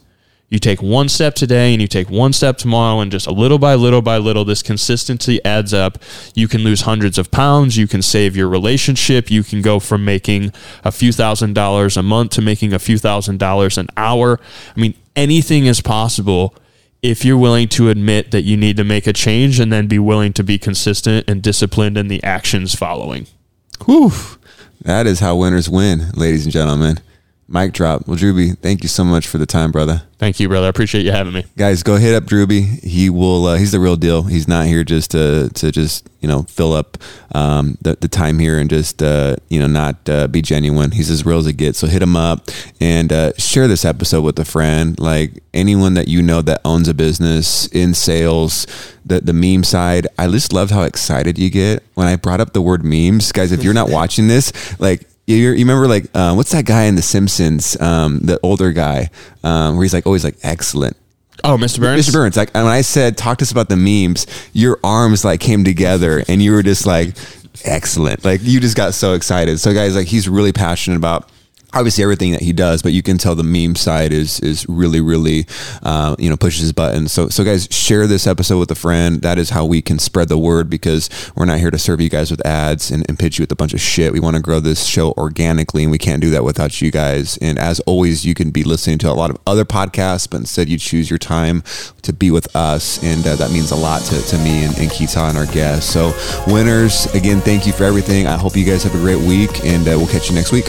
[0.47, 3.57] You take one step today and you take one step tomorrow, and just a little
[3.57, 5.97] by little by little, this consistency adds up.
[6.35, 7.77] You can lose hundreds of pounds.
[7.77, 9.31] You can save your relationship.
[9.31, 12.97] You can go from making a few thousand dollars a month to making a few
[12.97, 14.39] thousand dollars an hour.
[14.75, 16.55] I mean, anything is possible
[17.01, 19.99] if you're willing to admit that you need to make a change and then be
[19.99, 23.27] willing to be consistent and disciplined in the actions following.
[23.85, 24.11] Whew.
[24.81, 26.99] That is how winners win, ladies and gentlemen.
[27.47, 28.07] Mic drop.
[28.07, 30.01] Well, Drewby, thank you so much for the time, brother.
[30.17, 30.65] Thank you, brother.
[30.65, 31.43] I appreciate you having me.
[31.55, 32.83] Guys, go hit up Drewby.
[32.83, 33.45] He will.
[33.45, 34.23] Uh, he's the real deal.
[34.23, 36.97] He's not here just to to just you know fill up
[37.35, 40.89] um, the the time here and just uh, you know not uh, be genuine.
[40.89, 41.77] He's as real as it gets.
[41.77, 42.49] So hit him up
[42.81, 44.99] and uh, share this episode with a friend.
[44.99, 48.65] Like anyone that you know that owns a business in sales,
[49.05, 50.07] the the meme side.
[50.17, 53.51] I just loved how excited you get when I brought up the word memes, guys.
[53.51, 56.95] If you're not watching this, like you, you remember like uh, what's that guy in
[56.95, 59.09] The Simpsons, um, the older guy,
[59.43, 60.97] um, where he's like always like excellent.
[61.43, 61.79] Oh, Mr.
[61.79, 62.07] Burns.
[62.07, 62.13] Mr.
[62.13, 65.63] Burns, like when I said talk to us about the memes, your arms like came
[65.63, 67.15] together and you were just like
[67.63, 68.23] excellent.
[68.23, 69.59] Like you just got so excited.
[69.59, 71.29] So guys, like he's really passionate about
[71.75, 75.01] obviously everything that he does, but you can tell the meme side is is really
[75.01, 75.45] really
[75.83, 77.11] uh, you know pushes his buttons.
[77.11, 79.21] So so guys, share this episode with a friend.
[79.21, 82.09] That is how we can spread the word because we're not here to serve you
[82.09, 84.13] guys with ads and, and pitch you with a bunch of shit.
[84.13, 87.37] We want to grow this show organically, and we can't do that without you guys.
[87.37, 90.69] And as always, you can be listening to a lot of other podcasts, but instead
[90.69, 91.63] you choose your time
[92.03, 94.89] to be with us, and uh, that means a lot to, to me and, and
[94.89, 95.91] Kita and our guests.
[95.91, 96.13] So
[96.47, 98.27] winners, again, thank you for everything.
[98.27, 100.65] I hope you guys have a great week, and uh, we'll catch you next week.